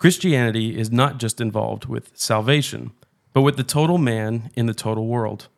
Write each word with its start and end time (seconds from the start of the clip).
Christianity 0.00 0.78
is 0.78 0.90
not 0.90 1.18
just 1.18 1.42
involved 1.42 1.84
with 1.84 2.16
salvation, 2.16 2.92
but 3.34 3.42
with 3.42 3.58
the 3.58 3.62
total 3.62 3.98
man 3.98 4.50
in 4.56 4.64
the 4.64 4.72
total 4.72 5.06
world. 5.06 5.48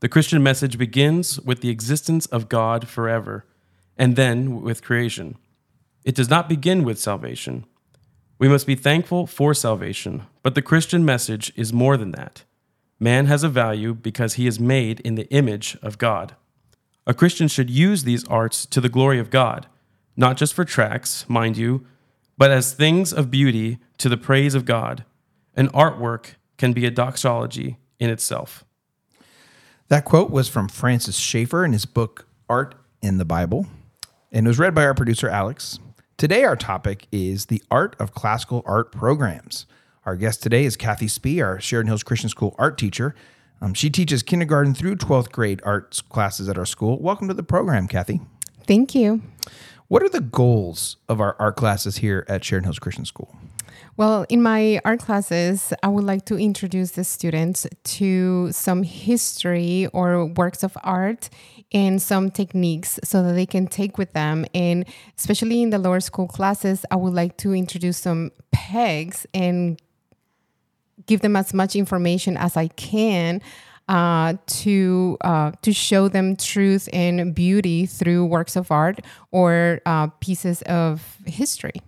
The 0.00 0.08
Christian 0.08 0.42
message 0.42 0.76
begins 0.76 1.38
with 1.42 1.60
the 1.60 1.68
existence 1.68 2.26
of 2.26 2.48
God 2.48 2.88
forever, 2.88 3.46
and 3.96 4.16
then 4.16 4.62
with 4.62 4.82
creation. 4.82 5.38
It 6.04 6.16
does 6.16 6.28
not 6.28 6.48
begin 6.48 6.82
with 6.82 6.98
salvation. 6.98 7.66
We 8.40 8.48
must 8.48 8.66
be 8.66 8.74
thankful 8.74 9.28
for 9.28 9.54
salvation, 9.54 10.24
but 10.42 10.56
the 10.56 10.62
Christian 10.62 11.04
message 11.04 11.52
is 11.54 11.72
more 11.72 11.96
than 11.96 12.10
that. 12.12 12.42
Man 12.98 13.26
has 13.26 13.44
a 13.44 13.48
value 13.48 13.94
because 13.94 14.34
he 14.34 14.48
is 14.48 14.58
made 14.58 14.98
in 15.00 15.14
the 15.14 15.30
image 15.30 15.76
of 15.82 15.98
God. 15.98 16.34
A 17.06 17.14
Christian 17.14 17.46
should 17.46 17.70
use 17.70 18.02
these 18.02 18.26
arts 18.26 18.66
to 18.66 18.80
the 18.80 18.88
glory 18.88 19.20
of 19.20 19.30
God, 19.30 19.68
not 20.16 20.36
just 20.36 20.52
for 20.52 20.64
tracts, 20.64 21.28
mind 21.28 21.56
you, 21.56 21.86
but 22.38 22.52
as 22.52 22.72
things 22.72 23.12
of 23.12 23.30
beauty 23.30 23.78
to 23.98 24.08
the 24.08 24.16
praise 24.16 24.54
of 24.54 24.64
God. 24.64 25.04
An 25.54 25.68
artwork 25.70 26.36
can 26.56 26.72
be 26.72 26.86
a 26.86 26.90
doxology 26.90 27.78
in 27.98 28.10
itself. 28.10 28.64
That 29.88 30.04
quote 30.04 30.30
was 30.30 30.48
from 30.48 30.68
Francis 30.68 31.16
Schaeffer 31.16 31.64
in 31.64 31.72
his 31.72 31.84
book 31.84 32.28
Art 32.48 32.76
in 33.02 33.18
the 33.18 33.24
Bible, 33.24 33.66
and 34.30 34.46
it 34.46 34.48
was 34.48 34.58
read 34.58 34.74
by 34.74 34.84
our 34.84 34.94
producer, 34.94 35.28
Alex. 35.28 35.80
Today, 36.16 36.44
our 36.44 36.56
topic 36.56 37.06
is 37.10 37.46
the 37.46 37.62
art 37.70 37.96
of 37.98 38.12
classical 38.12 38.62
art 38.66 38.92
programs. 38.92 39.66
Our 40.04 40.16
guest 40.16 40.42
today 40.42 40.64
is 40.64 40.76
Cathy 40.76 41.08
Spee, 41.08 41.40
our 41.40 41.60
Sheridan 41.60 41.88
Hills 41.88 42.02
Christian 42.02 42.28
School 42.28 42.54
art 42.58 42.78
teacher. 42.78 43.14
Um, 43.60 43.74
she 43.74 43.90
teaches 43.90 44.22
kindergarten 44.22 44.74
through 44.74 44.96
12th 44.96 45.32
grade 45.32 45.60
arts 45.64 46.00
classes 46.00 46.48
at 46.48 46.56
our 46.56 46.66
school. 46.66 47.00
Welcome 47.00 47.28
to 47.28 47.34
the 47.34 47.42
program, 47.42 47.88
Cathy. 47.88 48.20
Thank 48.66 48.94
you. 48.94 49.22
What 49.88 50.02
are 50.02 50.08
the 50.10 50.20
goals 50.20 50.98
of 51.08 51.18
our 51.18 51.34
art 51.38 51.56
classes 51.56 51.96
here 51.96 52.26
at 52.28 52.44
Sheridan 52.44 52.64
Hills 52.64 52.78
Christian 52.78 53.06
School? 53.06 53.34
Well, 53.96 54.26
in 54.28 54.42
my 54.42 54.82
art 54.84 55.00
classes, 55.00 55.72
I 55.82 55.88
would 55.88 56.04
like 56.04 56.26
to 56.26 56.36
introduce 56.36 56.90
the 56.90 57.04
students 57.04 57.66
to 57.84 58.52
some 58.52 58.82
history 58.82 59.86
or 59.94 60.26
works 60.26 60.62
of 60.62 60.76
art 60.84 61.30
and 61.72 62.02
some 62.02 62.30
techniques 62.30 63.00
so 63.02 63.22
that 63.22 63.32
they 63.32 63.46
can 63.46 63.66
take 63.66 63.96
with 63.96 64.12
them. 64.12 64.44
And 64.54 64.84
especially 65.16 65.62
in 65.62 65.70
the 65.70 65.78
lower 65.78 66.00
school 66.00 66.28
classes, 66.28 66.84
I 66.90 66.96
would 66.96 67.14
like 67.14 67.38
to 67.38 67.54
introduce 67.54 67.96
some 67.96 68.30
pegs 68.52 69.26
and 69.32 69.80
give 71.06 71.22
them 71.22 71.34
as 71.34 71.54
much 71.54 71.74
information 71.74 72.36
as 72.36 72.58
I 72.58 72.68
can 72.68 73.40
uh, 73.88 74.34
to 74.46 75.16
uh, 75.22 75.52
to 75.62 75.72
show 75.72 76.08
them 76.08 76.36
truth 76.36 76.88
and 76.92 77.34
beauty 77.34 77.86
through 77.86 78.26
works 78.26 78.56
of 78.56 78.70
art 78.70 79.00
or 79.30 79.80
uh, 79.86 80.08
pieces 80.20 80.62
of 80.62 81.16
history. 81.26 81.82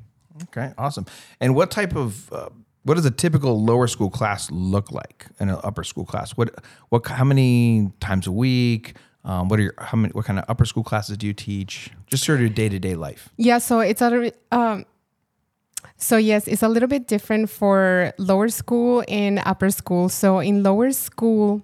Okay, 0.44 0.72
awesome. 0.78 1.06
And 1.40 1.54
what 1.54 1.70
type 1.70 1.94
of 1.94 2.32
uh, 2.32 2.48
what 2.84 2.94
does 2.94 3.04
a 3.04 3.10
typical 3.10 3.62
lower 3.62 3.86
school 3.86 4.10
class 4.10 4.50
look 4.50 4.90
like 4.90 5.26
in 5.38 5.50
an 5.50 5.58
upper 5.62 5.84
school 5.84 6.04
class? 6.04 6.32
What 6.32 6.64
what 6.88 7.06
how 7.06 7.24
many 7.24 7.92
times 8.00 8.26
a 8.26 8.32
week? 8.32 8.94
Um, 9.22 9.48
what 9.48 9.60
are 9.60 9.62
your 9.62 9.74
how 9.78 9.98
many 9.98 10.12
what 10.12 10.24
kind 10.24 10.38
of 10.38 10.46
upper 10.48 10.64
school 10.64 10.82
classes 10.82 11.18
do 11.18 11.26
you 11.26 11.34
teach? 11.34 11.90
Just 12.06 12.24
sort 12.24 12.40
of 12.40 12.54
day 12.54 12.68
to 12.68 12.78
day 12.78 12.94
life. 12.94 13.28
Yeah, 13.36 13.58
so 13.58 13.80
it's 13.80 14.00
a 14.00 14.32
um, 14.50 14.86
so 15.96 16.16
yes, 16.16 16.48
it's 16.48 16.62
a 16.62 16.68
little 16.68 16.88
bit 16.88 17.06
different 17.06 17.50
for 17.50 18.14
lower 18.16 18.48
school 18.48 19.04
and 19.08 19.40
upper 19.44 19.70
school. 19.70 20.08
So 20.08 20.38
in 20.38 20.62
lower 20.62 20.92
school, 20.92 21.62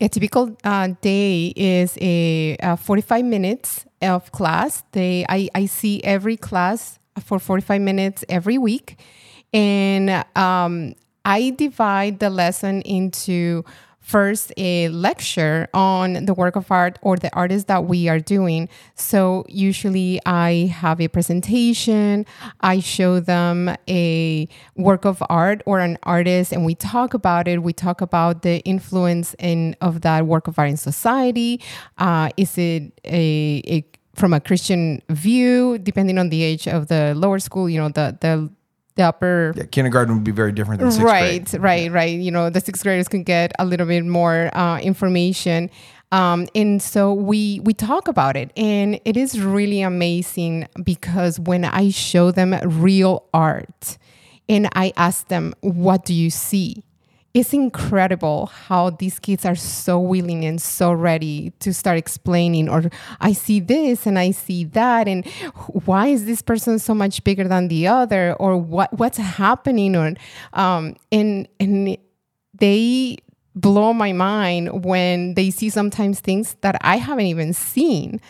a 0.00 0.08
typical 0.08 0.56
uh, 0.64 0.88
day 1.00 1.52
is 1.56 1.96
a, 2.00 2.56
a, 2.60 2.76
45 2.76 3.24
minutes 3.24 3.86
of 4.02 4.32
class. 4.32 4.82
They 4.92 5.24
I, 5.28 5.48
I 5.54 5.66
see 5.66 6.02
every 6.02 6.36
class 6.36 6.98
for 7.20 7.38
45 7.38 7.80
minutes 7.80 8.24
every 8.28 8.58
week, 8.58 8.98
and 9.52 10.24
um, 10.36 10.94
I 11.24 11.50
divide 11.50 12.18
the 12.18 12.30
lesson 12.30 12.82
into 12.82 13.64
first 14.04 14.52
a 14.58 14.88
lecture 14.90 15.66
on 15.72 16.26
the 16.26 16.34
work 16.34 16.56
of 16.56 16.70
art 16.70 16.98
or 17.00 17.16
the 17.16 17.34
artist 17.34 17.66
that 17.68 17.86
we 17.86 18.06
are 18.06 18.20
doing. 18.20 18.68
So 18.94 19.44
usually 19.48 20.20
I 20.26 20.70
have 20.76 21.00
a 21.00 21.08
presentation, 21.08 22.26
I 22.60 22.80
show 22.80 23.18
them 23.18 23.74
a 23.88 24.46
work 24.76 25.06
of 25.06 25.22
art 25.30 25.62
or 25.64 25.80
an 25.80 25.96
artist 26.02 26.52
and 26.52 26.66
we 26.66 26.74
talk 26.74 27.14
about 27.14 27.48
it. 27.48 27.62
We 27.62 27.72
talk 27.72 28.02
about 28.02 28.42
the 28.42 28.60
influence 28.60 29.34
in 29.38 29.74
of 29.80 30.02
that 30.02 30.26
work 30.26 30.48
of 30.48 30.58
art 30.58 30.68
in 30.68 30.76
society. 30.76 31.62
Uh, 31.96 32.28
is 32.36 32.58
it 32.58 32.92
a, 33.06 33.62
a 33.66 33.84
from 34.14 34.32
a 34.32 34.40
Christian 34.40 35.02
view, 35.08 35.78
depending 35.78 36.18
on 36.18 36.28
the 36.28 36.42
age 36.42 36.68
of 36.68 36.88
the 36.88 37.14
lower 37.16 37.38
school, 37.38 37.68
you 37.68 37.80
know, 37.80 37.88
the 37.88 38.16
the 38.20 38.50
the 38.96 39.02
upper 39.02 39.52
yeah, 39.56 39.64
kindergarten 39.64 40.14
would 40.14 40.24
be 40.24 40.30
very 40.30 40.52
different 40.52 40.80
than 40.80 40.90
sixth 40.90 41.04
right 41.04 41.44
grade. 41.50 41.62
right 41.62 41.92
right. 41.92 42.18
You 42.18 42.30
know 42.30 42.50
the 42.50 42.60
sixth 42.60 42.82
graders 42.82 43.08
can 43.08 43.22
get 43.22 43.52
a 43.58 43.64
little 43.64 43.86
bit 43.86 44.04
more 44.04 44.56
uh, 44.56 44.78
information. 44.80 45.70
Um, 46.12 46.46
and 46.54 46.80
so 46.80 47.12
we 47.12 47.60
we 47.64 47.74
talk 47.74 48.06
about 48.06 48.36
it 48.36 48.52
and 48.56 49.00
it 49.04 49.16
is 49.16 49.40
really 49.40 49.82
amazing 49.82 50.68
because 50.84 51.40
when 51.40 51.64
i 51.64 51.90
show 51.90 52.30
them 52.30 52.54
real 52.62 53.24
art 53.34 53.98
and 54.48 54.68
i 54.74 54.92
ask 54.96 55.26
them 55.26 55.54
what 55.60 56.04
do 56.04 56.14
you 56.14 56.30
see 56.30 56.84
it's 57.34 57.52
incredible 57.52 58.46
how 58.46 58.90
these 58.90 59.18
kids 59.18 59.44
are 59.44 59.56
so 59.56 59.98
willing 59.98 60.44
and 60.44 60.62
so 60.62 60.92
ready 60.92 61.50
to 61.58 61.74
start 61.74 61.98
explaining 61.98 62.68
or 62.68 62.84
i 63.20 63.32
see 63.32 63.58
this 63.58 64.06
and 64.06 64.18
i 64.18 64.30
see 64.30 64.64
that 64.64 65.08
and 65.08 65.26
why 65.84 66.06
is 66.06 66.26
this 66.26 66.40
person 66.42 66.78
so 66.78 66.94
much 66.94 67.24
bigger 67.24 67.46
than 67.48 67.68
the 67.68 67.86
other 67.86 68.34
or 68.34 68.56
what 68.56 68.92
what's 68.98 69.18
happening? 69.18 69.96
Or 69.96 70.14
um, 70.52 70.96
and 71.10 71.48
and 71.60 71.96
they 72.54 73.16
blow 73.54 73.92
my 73.92 74.12
mind 74.12 74.84
when 74.84 75.34
they 75.34 75.50
see 75.50 75.70
sometimes 75.70 76.18
things 76.20 76.56
that 76.62 76.76
i 76.80 76.96
haven't 76.96 77.26
even 77.26 77.52
seen. 77.52 78.20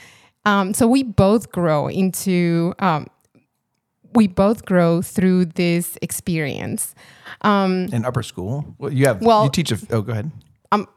Um, 0.47 0.75
so 0.75 0.87
we 0.87 1.03
both 1.03 1.51
grow 1.53 1.89
into 1.89 2.75
um, 2.79 3.07
we 4.15 4.29
both 4.29 4.65
grow 4.65 5.03
through 5.03 5.47
this 5.47 5.99
experience. 6.01 6.95
Um, 7.43 7.89
in 7.93 8.05
upper 8.05 8.23
school, 8.23 8.75
well, 8.79 8.93
you 8.93 9.07
have 9.07 9.21
well, 9.21 9.45
you 9.45 9.51
teach. 9.51 9.73
A, 9.73 9.79
oh, 9.91 10.03
go 10.03 10.13
ahead. 10.13 10.31
Um, 10.73 10.89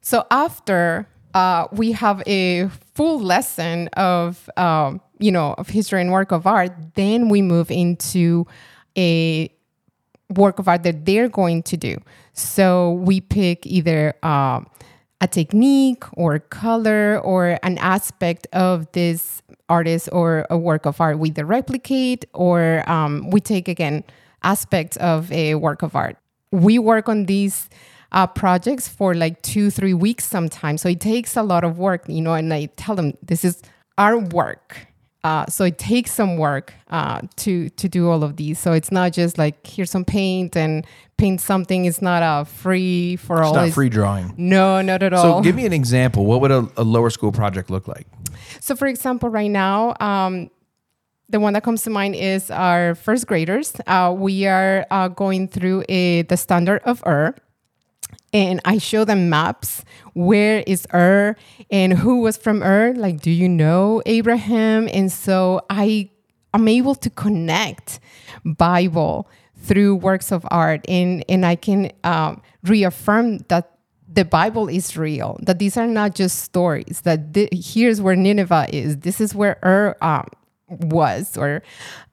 so 0.00 0.26
after 0.30 1.08
uh, 1.34 1.68
we 1.72 1.92
have 1.92 2.22
a 2.26 2.68
full 2.94 3.20
lesson 3.20 3.88
of 3.88 4.50
um, 4.56 5.00
you 5.18 5.30
know 5.30 5.54
of 5.58 5.68
history 5.68 6.00
and 6.00 6.10
work 6.10 6.32
of 6.32 6.46
art, 6.46 6.72
then 6.94 7.28
we 7.28 7.42
move 7.42 7.70
into 7.70 8.46
a 8.96 9.52
work 10.34 10.58
of 10.58 10.68
art 10.68 10.82
that 10.82 11.04
they're 11.04 11.28
going 11.28 11.62
to 11.64 11.76
do. 11.76 11.96
So 12.32 12.92
we 12.92 13.20
pick 13.20 13.66
either. 13.66 14.14
Uh, 14.22 14.60
a 15.20 15.26
technique 15.26 16.04
or 16.12 16.38
color 16.38 17.18
or 17.24 17.58
an 17.64 17.76
aspect 17.78 18.46
of 18.52 18.86
this 18.92 19.42
artist 19.68 20.08
or 20.12 20.46
a 20.50 20.56
work 20.56 20.86
of 20.86 21.00
art 21.00 21.18
we 21.18 21.30
replicate 21.30 22.24
or 22.32 22.88
um, 22.88 23.30
we 23.30 23.40
take 23.40 23.68
again 23.68 24.04
aspects 24.42 24.96
of 24.98 25.30
a 25.32 25.54
work 25.56 25.82
of 25.82 25.96
art. 25.96 26.16
We 26.50 26.78
work 26.78 27.08
on 27.08 27.26
these 27.26 27.68
uh, 28.12 28.26
projects 28.26 28.88
for 28.88 29.14
like 29.14 29.42
two 29.42 29.70
three 29.70 29.94
weeks 29.94 30.24
sometimes. 30.24 30.80
So 30.82 30.88
it 30.88 31.00
takes 31.00 31.36
a 31.36 31.42
lot 31.42 31.64
of 31.64 31.78
work 31.78 32.04
you 32.08 32.22
know 32.22 32.34
and 32.34 32.52
i 32.52 32.66
tell 32.76 32.94
them 32.96 33.12
this 33.22 33.44
is 33.44 33.62
our 33.98 34.18
work 34.18 34.86
uh, 35.28 35.44
so 35.46 35.64
it 35.64 35.76
takes 35.76 36.10
some 36.10 36.38
work 36.38 36.72
uh, 36.88 37.20
to 37.36 37.68
to 37.70 37.88
do 37.88 38.08
all 38.08 38.24
of 38.24 38.36
these. 38.36 38.58
So 38.58 38.72
it's 38.72 38.90
not 38.90 39.12
just 39.12 39.36
like 39.36 39.66
here's 39.66 39.90
some 39.90 40.04
paint 40.04 40.56
and 40.56 40.86
paint 41.18 41.40
something. 41.40 41.84
It's 41.84 42.00
not 42.00 42.22
a 42.22 42.46
free 42.46 43.16
for 43.16 43.42
all. 43.42 43.54
It's 43.54 43.66
not 43.66 43.74
free 43.74 43.90
drawing. 43.90 44.32
No, 44.38 44.80
not 44.80 45.02
at 45.02 45.12
all. 45.12 45.22
So 45.22 45.42
give 45.42 45.54
me 45.54 45.66
an 45.66 45.74
example. 45.74 46.24
What 46.24 46.40
would 46.40 46.50
a, 46.50 46.66
a 46.78 46.84
lower 46.84 47.10
school 47.10 47.32
project 47.32 47.68
look 47.68 47.86
like? 47.88 48.06
So 48.60 48.74
for 48.74 48.88
example, 48.88 49.28
right 49.28 49.50
now. 49.50 49.94
Um, 50.00 50.50
the 51.30 51.40
one 51.40 51.52
that 51.52 51.62
comes 51.62 51.82
to 51.82 51.90
mind 51.90 52.14
is 52.14 52.50
our 52.50 52.94
first 52.94 53.26
graders. 53.26 53.76
Uh, 53.86 54.14
we 54.16 54.46
are 54.46 54.86
uh, 54.90 55.08
going 55.08 55.46
through 55.46 55.84
a, 55.86 56.22
the 56.22 56.38
standard 56.38 56.80
of 56.84 57.02
Ur 57.06 57.34
and 58.32 58.60
I 58.64 58.78
show 58.78 59.04
them 59.04 59.28
maps. 59.28 59.84
Where 60.14 60.62
is 60.66 60.86
Ur 60.92 61.36
and 61.70 61.92
who 61.92 62.20
was 62.20 62.36
from 62.36 62.62
Ur? 62.62 62.94
Like, 62.94 63.20
do 63.20 63.30
you 63.30 63.48
know 63.48 64.02
Abraham? 64.06 64.88
And 64.92 65.10
so 65.10 65.62
I 65.70 66.10
am 66.54 66.68
able 66.68 66.94
to 66.96 67.10
connect 67.10 68.00
Bible 68.44 69.28
through 69.60 69.96
works 69.96 70.30
of 70.32 70.46
art, 70.50 70.84
and 70.88 71.24
and 71.28 71.44
I 71.44 71.56
can 71.56 71.90
um, 72.04 72.42
reaffirm 72.64 73.38
that 73.48 73.78
the 74.10 74.24
Bible 74.24 74.68
is 74.68 74.96
real. 74.96 75.38
That 75.42 75.58
these 75.58 75.76
are 75.76 75.86
not 75.86 76.14
just 76.14 76.40
stories. 76.40 77.02
That 77.02 77.34
th- 77.34 77.50
here's 77.52 78.00
where 78.00 78.16
Nineveh 78.16 78.66
is. 78.72 78.98
This 78.98 79.20
is 79.20 79.34
where 79.34 79.58
Ur 79.64 79.96
um, 80.00 80.28
was, 80.68 81.36
or 81.36 81.62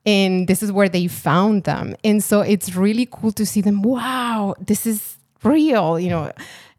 and 0.06 0.48
this 0.48 0.62
is 0.64 0.72
where 0.72 0.90
they 0.90 1.08
found 1.08 1.64
them. 1.64 1.96
And 2.04 2.24
so 2.24 2.42
it's 2.42 2.76
really 2.76 3.08
cool 3.10 3.32
to 3.34 3.46
see 3.46 3.62
them. 3.62 3.82
Wow, 3.82 4.56
this 4.60 4.86
is 4.86 5.18
real, 5.46 6.00
you 6.00 6.10
know. 6.10 6.32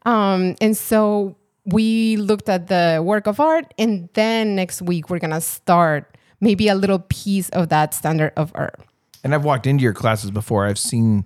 Um, 0.04 0.56
and 0.60 0.76
so 0.76 1.36
we 1.64 2.16
looked 2.16 2.48
at 2.48 2.68
the 2.68 3.02
work 3.04 3.26
of 3.26 3.40
art, 3.40 3.72
and 3.78 4.08
then 4.14 4.54
next 4.54 4.82
week 4.82 5.10
we're 5.10 5.18
gonna 5.18 5.40
start 5.40 6.16
maybe 6.40 6.68
a 6.68 6.74
little 6.74 6.98
piece 6.98 7.48
of 7.50 7.68
that 7.70 7.94
standard 7.94 8.32
of 8.36 8.52
Ur. 8.54 8.72
And 9.24 9.34
I've 9.34 9.44
walked 9.44 9.66
into 9.66 9.82
your 9.82 9.94
classes 9.94 10.30
before. 10.30 10.66
I've 10.66 10.78
seen 10.78 11.24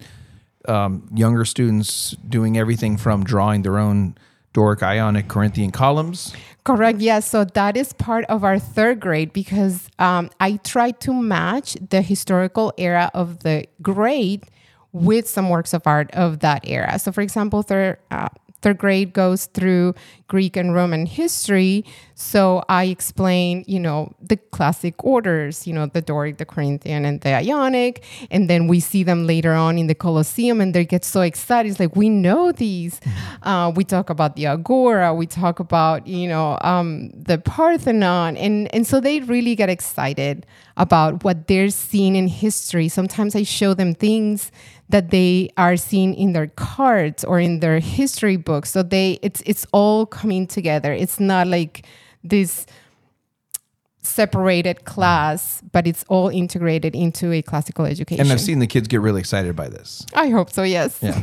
um, 0.68 1.08
younger 1.14 1.44
students 1.44 2.12
doing 2.28 2.56
everything 2.56 2.96
from 2.96 3.24
drawing 3.24 3.62
their 3.62 3.78
own 3.78 4.16
Doric, 4.52 4.82
Ionic, 4.82 5.28
Corinthian 5.28 5.70
columns. 5.70 6.34
Correct. 6.64 7.00
Yes. 7.00 7.28
So 7.28 7.44
that 7.44 7.76
is 7.76 7.92
part 7.92 8.24
of 8.26 8.42
our 8.44 8.58
third 8.58 9.00
grade 9.00 9.32
because 9.32 9.88
um, 9.98 10.30
I 10.40 10.56
try 10.56 10.90
to 10.90 11.12
match 11.12 11.76
the 11.88 12.02
historical 12.02 12.72
era 12.76 13.10
of 13.14 13.40
the 13.40 13.66
grade 13.80 14.44
with 14.92 15.28
some 15.28 15.48
works 15.48 15.72
of 15.72 15.86
art 15.86 16.10
of 16.12 16.40
that 16.40 16.66
era. 16.66 16.98
So, 16.98 17.12
for 17.12 17.20
example, 17.20 17.62
third 17.62 17.98
uh, 18.10 18.28
third 18.62 18.78
grade 18.78 19.12
goes 19.12 19.46
through 19.46 19.94
Greek 20.28 20.56
and 20.56 20.74
Roman 20.74 21.06
history. 21.06 21.84
So 22.14 22.62
I 22.68 22.84
explain, 22.84 23.64
you 23.66 23.80
know, 23.80 24.12
the 24.20 24.36
classic 24.36 25.02
orders, 25.02 25.66
you 25.66 25.72
know, 25.72 25.86
the 25.86 26.02
Doric, 26.02 26.36
the 26.36 26.44
Corinthian, 26.44 27.04
and 27.04 27.20
the 27.22 27.34
Ionic. 27.34 28.04
And 28.30 28.48
then 28.48 28.68
we 28.68 28.78
see 28.80 29.02
them 29.02 29.26
later 29.26 29.54
on 29.54 29.78
in 29.78 29.86
the 29.86 29.94
Colosseum 29.94 30.60
and 30.60 30.74
they 30.74 30.84
get 30.84 31.04
so 31.04 31.22
excited. 31.22 31.70
It's 31.70 31.80
like, 31.80 31.96
we 31.96 32.08
know 32.08 32.52
these. 32.52 33.00
Uh, 33.42 33.72
we 33.74 33.84
talk 33.84 34.10
about 34.10 34.36
the 34.36 34.46
Agora, 34.46 35.14
we 35.14 35.26
talk 35.26 35.58
about, 35.58 36.06
you 36.06 36.28
know, 36.28 36.58
um, 36.60 37.10
the 37.10 37.38
Parthenon. 37.38 38.36
And, 38.36 38.72
and 38.74 38.86
so 38.86 39.00
they 39.00 39.20
really 39.20 39.54
get 39.54 39.70
excited 39.70 40.46
about 40.76 41.24
what 41.24 41.46
they're 41.48 41.70
seeing 41.70 42.14
in 42.14 42.28
history. 42.28 42.88
Sometimes 42.88 43.34
I 43.34 43.42
show 43.42 43.74
them 43.74 43.94
things 43.94 44.52
that 44.90 45.10
they 45.10 45.50
are 45.56 45.76
seeing 45.76 46.14
in 46.14 46.32
their 46.32 46.48
cards 46.48 47.24
or 47.24 47.40
in 47.40 47.60
their 47.60 47.78
history 47.78 48.36
books. 48.36 48.70
So 48.70 48.82
they 48.82 49.18
it's 49.22 49.42
it's 49.46 49.66
all 49.72 50.06
coming 50.06 50.46
together. 50.46 50.92
It's 50.92 51.18
not 51.18 51.46
like 51.46 51.86
this 52.22 52.66
separated 54.02 54.84
class, 54.84 55.62
but 55.72 55.86
it's 55.86 56.04
all 56.08 56.28
integrated 56.28 56.94
into 56.94 57.32
a 57.32 57.42
classical 57.42 57.84
education. 57.84 58.20
And 58.20 58.32
I've 58.32 58.40
seen 58.40 58.58
the 58.58 58.66
kids 58.66 58.88
get 58.88 59.00
really 59.00 59.20
excited 59.20 59.54
by 59.54 59.68
this. 59.68 60.04
I 60.14 60.28
hope 60.28 60.50
so, 60.50 60.62
yes. 60.62 60.98
Yeah. 61.00 61.22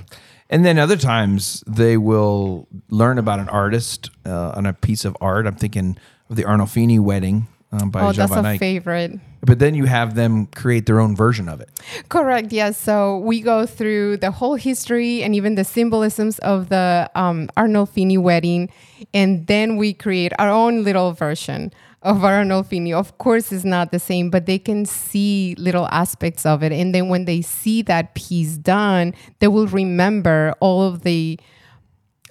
And 0.50 0.64
then 0.64 0.80
other 0.80 0.96
times 0.96 1.64
they 1.68 1.98
will 1.98 2.68
learn 2.90 3.18
about 3.18 3.40
an 3.40 3.50
artist 3.50 4.10
uh, 4.25 4.54
on 4.56 4.66
a 4.66 4.74
piece 4.74 5.04
of 5.04 5.18
art. 5.19 5.46
I'm 5.46 5.56
thinking 5.56 5.98
of 6.30 6.38
the 6.38 6.44
Arnolfini 6.44 7.00
wedding 7.00 7.48
um, 7.72 7.90
by 7.90 8.02
oh, 8.02 8.12
Jean 8.12 8.28
that's 8.28 8.31
a 8.31 8.48
Eyck. 8.48 8.60
favorite. 8.60 9.19
But 9.42 9.60
then 9.60 9.75
you 9.75 9.86
have 9.86 10.16
them 10.16 10.48
create 10.48 10.86
their 10.86 11.00
own 11.00 11.16
version 11.16 11.48
of 11.48 11.62
it. 11.62 11.69
Correct. 12.10 12.52
Yes. 12.52 12.78
So 12.78 13.19
we 13.19 13.42
go 13.42 13.66
through 13.66 14.18
the 14.18 14.31
whole 14.31 14.56
history 14.56 15.24
and 15.24 15.36
even 15.36 15.56
the 15.56 15.64
symbolisms 15.64 16.40
of 16.40 16.69
the 16.69 17.10
um, 17.16 17.50
Arnolfini 17.56 18.18
wedding, 18.18 18.69
and 19.14 19.48
then 19.48 19.78
we 19.78 19.94
create 19.94 20.34
our 20.40 20.50
own 20.50 20.84
little 20.84 21.12
version 21.12 21.72
of 22.02 22.18
Arnolfini. 22.18 22.94
Of 22.94 23.18
course, 23.18 23.52
it's 23.52 23.66
not 23.66 23.92
the 23.92 24.00
same, 24.00 24.30
but 24.30 24.46
they 24.46 24.60
can 24.60 24.86
see 24.86 25.56
little 25.58 25.88
aspects 25.92 26.46
of 26.46 26.64
it, 26.64 26.72
and 26.72 26.94
then 26.96 27.10
when 27.10 27.25
they 27.25 27.42
see 27.42 27.81
that 27.84 28.16
piece 28.16 28.58
done, 28.58 29.14
they 29.40 29.48
will 29.48 29.68
remember 29.68 30.54
all 30.60 30.84
of 30.84 31.04
the 31.04 31.40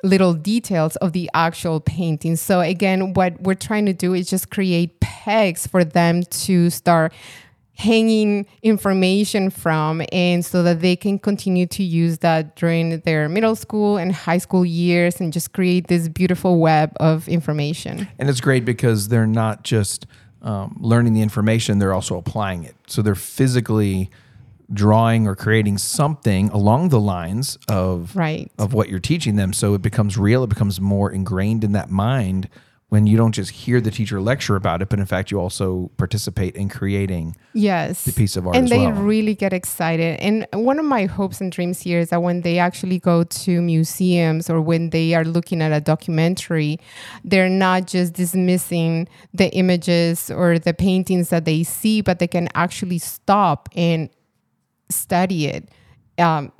little 0.02 0.34
details 0.34 0.96
of 0.96 1.12
the 1.12 1.30
actual 1.34 1.80
painting. 1.80 2.36
So 2.36 2.60
again, 2.60 3.14
what 3.14 3.40
we're 3.40 3.54
trying 3.54 3.86
to 3.86 3.92
do 3.92 4.14
is 4.14 4.28
just 4.28 4.50
create 4.50 5.00
pegs 5.00 5.66
for 5.66 5.84
them 5.84 6.22
to 6.22 6.70
start 6.70 7.12
hanging 7.76 8.46
information 8.62 9.50
from 9.50 10.02
and 10.10 10.44
so 10.44 10.62
that 10.62 10.80
they 10.80 10.96
can 10.96 11.18
continue 11.18 11.66
to 11.66 11.82
use 11.82 12.18
that 12.18 12.56
during 12.56 13.00
their 13.00 13.28
middle 13.28 13.54
school 13.54 13.98
and 13.98 14.12
high 14.12 14.38
school 14.38 14.64
years 14.64 15.20
and 15.20 15.30
just 15.30 15.52
create 15.52 15.86
this 15.88 16.08
beautiful 16.08 16.58
web 16.58 16.90
of 17.00 17.28
information. 17.28 18.08
And 18.18 18.30
it's 18.30 18.40
great 18.40 18.64
because 18.64 19.08
they're 19.08 19.26
not 19.26 19.62
just 19.62 20.06
um, 20.40 20.78
learning 20.80 21.12
the 21.12 21.20
information, 21.20 21.78
they're 21.78 21.92
also 21.92 22.16
applying 22.16 22.64
it. 22.64 22.76
So 22.86 23.02
they're 23.02 23.14
physically 23.14 24.10
drawing 24.72 25.26
or 25.26 25.34
creating 25.36 25.78
something 25.78 26.48
along 26.50 26.88
the 26.88 27.00
lines 27.00 27.56
of 27.68 28.14
Right. 28.16 28.50
of 28.58 28.72
what 28.72 28.88
you're 28.88 28.98
teaching 29.00 29.36
them 29.36 29.52
so 29.52 29.74
it 29.74 29.82
becomes 29.82 30.18
real 30.18 30.42
it 30.44 30.48
becomes 30.48 30.80
more 30.80 31.10
ingrained 31.10 31.62
in 31.62 31.72
that 31.72 31.88
mind 31.90 32.48
when 32.88 33.04
you 33.06 33.16
don't 33.16 33.32
just 33.32 33.50
hear 33.50 33.80
the 33.80 33.90
teacher 33.90 34.20
lecture 34.20 34.54
about 34.56 34.80
it 34.82 34.88
but 34.88 34.98
in 35.00 35.06
fact 35.06 35.30
you 35.30 35.40
also 35.40 35.90
participate 35.96 36.54
in 36.56 36.68
creating 36.68 37.34
Yes. 37.52 38.04
the 38.04 38.12
piece 38.12 38.36
of 38.36 38.46
art 38.46 38.54
and 38.56 38.68
they 38.68 38.78
well. 38.86 38.92
really 39.02 39.34
get 39.34 39.52
excited. 39.52 40.20
And 40.20 40.46
one 40.52 40.78
of 40.78 40.84
my 40.84 41.06
hopes 41.06 41.40
and 41.40 41.50
dreams 41.50 41.80
here 41.80 41.98
is 42.00 42.10
that 42.10 42.22
when 42.22 42.42
they 42.42 42.58
actually 42.58 42.98
go 42.98 43.24
to 43.24 43.62
museums 43.62 44.50
or 44.50 44.60
when 44.60 44.90
they 44.90 45.14
are 45.14 45.24
looking 45.24 45.62
at 45.62 45.72
a 45.72 45.80
documentary, 45.80 46.78
they're 47.24 47.48
not 47.48 47.86
just 47.86 48.12
dismissing 48.12 49.08
the 49.32 49.50
images 49.54 50.30
or 50.30 50.58
the 50.58 50.74
paintings 50.74 51.30
that 51.30 51.44
they 51.44 51.62
see, 51.62 52.02
but 52.02 52.18
they 52.18 52.26
can 52.28 52.48
actually 52.54 52.98
stop 52.98 53.68
and 53.74 54.10
study 54.88 55.46
it. 55.46 55.70
Um, 56.18 56.52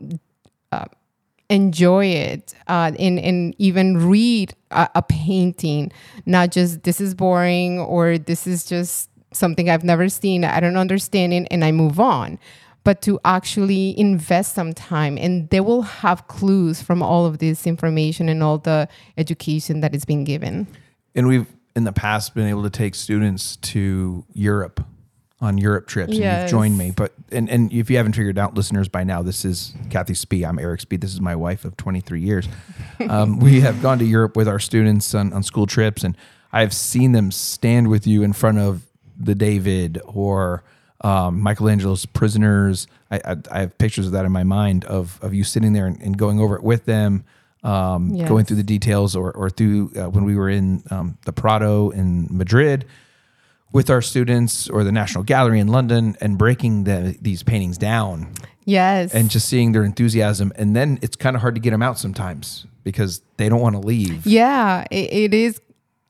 uh, 0.73 0.87
enjoy 1.49 2.07
it 2.07 2.55
uh, 2.67 2.93
and, 2.99 3.19
and 3.19 3.55
even 3.59 4.09
read 4.09 4.55
a, 4.73 4.89
a 4.97 5.03
painting 5.03 5.93
not 6.25 6.51
just 6.51 6.83
this 6.83 7.01
is 7.01 7.15
boring 7.15 7.79
or 7.79 8.19
this 8.19 8.47
is 8.47 8.65
just 8.65 9.09
something 9.33 9.71
i've 9.71 9.85
never 9.85 10.09
seen 10.09 10.45
i 10.45 10.59
don't 10.59 10.77
understand 10.77 11.33
it 11.33 11.47
and 11.51 11.65
i 11.65 11.71
move 11.71 12.01
on 12.01 12.39
but 12.83 13.01
to 13.03 13.19
actually 13.25 13.99
invest 13.99 14.55
some 14.55 14.73
time 14.73 15.17
and 15.19 15.49
they 15.51 15.61
will 15.61 15.83
have 15.83 16.27
clues 16.27 16.83
from 16.83 17.03
all 17.03 17.27
of 17.27 17.39
this 17.39 17.67
information 17.67 18.29
and 18.29 18.43
all 18.43 18.59
the 18.59 18.89
education 19.17 19.81
that 19.81 19.95
is 19.95 20.05
being 20.05 20.25
given 20.25 20.67
and 21.15 21.29
we've 21.29 21.47
in 21.77 21.85
the 21.85 21.93
past 21.93 22.35
been 22.35 22.49
able 22.49 22.63
to 22.63 22.71
take 22.71 22.95
students 22.95 23.57
to 23.57 24.25
Europe 24.33 24.85
on 25.41 25.59
Europe 25.59 25.87
trips 25.87 26.13
and 26.17 26.21
you've 26.43 26.51
joined 26.51 26.79
me. 26.79 26.91
But 26.93 27.13
and, 27.31 27.49
and 27.51 27.71
if 27.73 27.91
you 27.91 27.99
haven't 27.99 28.15
figured 28.15 28.39
out 28.39 28.55
listeners 28.55 28.89
by 28.89 29.05
now 29.05 29.23
this 29.23 29.45
is 29.45 29.75
Cathy 29.91 30.15
Spee. 30.15 30.45
I'm 30.45 30.59
Eric 30.59 30.81
Spee. 30.81 30.97
This 30.97 31.13
is 31.13 31.21
my 31.21 31.37
wife 31.37 31.65
of 31.65 31.77
23 31.77 32.21
years. 32.21 32.49
Um, 33.11 33.41
we 33.41 33.61
have 33.61 33.83
gone 33.83 33.99
to 33.99 34.07
Europe 34.07 34.37
with 34.37 34.49
our 34.49 34.59
students 34.59 35.15
on, 35.15 35.31
on 35.35 35.43
school 35.43 35.67
trips 35.67 36.03
and 36.03 36.17
I've 36.51 36.73
seen 36.73 37.13
them 37.13 37.31
stand 37.31 37.89
with 37.89 38.07
you 38.07 38.23
in 38.23 38.33
front 38.33 38.57
of 38.59 38.87
the 39.19 39.35
David 39.35 40.01
or 40.07 40.65
um, 41.03 41.43
Michelangelo's 41.43 42.07
prisoners. 42.07 42.87
I, 43.11 43.21
I, 43.23 43.37
I 43.51 43.61
have 43.61 43.77
pictures 43.77 44.07
of 44.07 44.13
that 44.13 44.25
in 44.25 44.33
my 44.33 44.45
mind 44.45 44.87
of, 44.87 45.19
of 45.23 45.35
you 45.35 45.45
sitting 45.45 45.75
there 45.75 45.87
and, 45.87 46.01
and 46.01 46.17
going 46.17 46.41
over 46.41 46.57
it 46.57 46.63
with 46.63 46.87
them 46.87 47.25
um, 47.63 48.15
Yes. 48.15 48.29
going 48.29 48.47
through 48.47 48.57
the 48.57 48.63
details 48.63 49.15
or, 49.15 49.31
or 49.33 49.51
through 49.51 49.93
uh, 49.97 50.09
when 50.09 50.25
we 50.25 50.35
were 50.35 50.49
in 50.49 50.83
um, 50.91 51.19
the 51.27 51.33
Prado 51.35 51.91
in 51.91 52.29
Madrid 52.31 52.87
with 53.77 53.91
our 53.91 54.01
students 54.01 54.71
or 54.71 54.85
the 54.85 54.91
National 54.91 55.23
Gallery 55.23 55.61
in 55.61 55.69
London 55.69 56.17
and 56.23 56.39
breaking 56.39 56.85
the, 56.85 57.15
these 57.21 57.43
paintings 57.43 57.77
down 57.77 58.33
yes 58.65 59.13
and 59.13 59.29
just 59.29 59.47
seeing 59.49 59.73
their 59.73 59.85
enthusiasm. 59.85 60.51
And 60.57 60.75
then 60.75 60.99
it's 61.03 61.15
kind 61.15 61.37
of 61.37 61.43
hard 61.43 61.57
to 61.57 61.61
get 61.61 61.73
them 61.73 61.83
out 61.83 61.99
sometimes 61.99 62.67
because 62.85 63.21
they 63.37 63.51
don't 63.51 63.61
want 63.61 63.75
to 63.75 63.81
leave. 63.87 64.27
Yeah, 64.27 64.87
it, 64.91 65.13
it 65.13 65.35
is. 65.35 65.61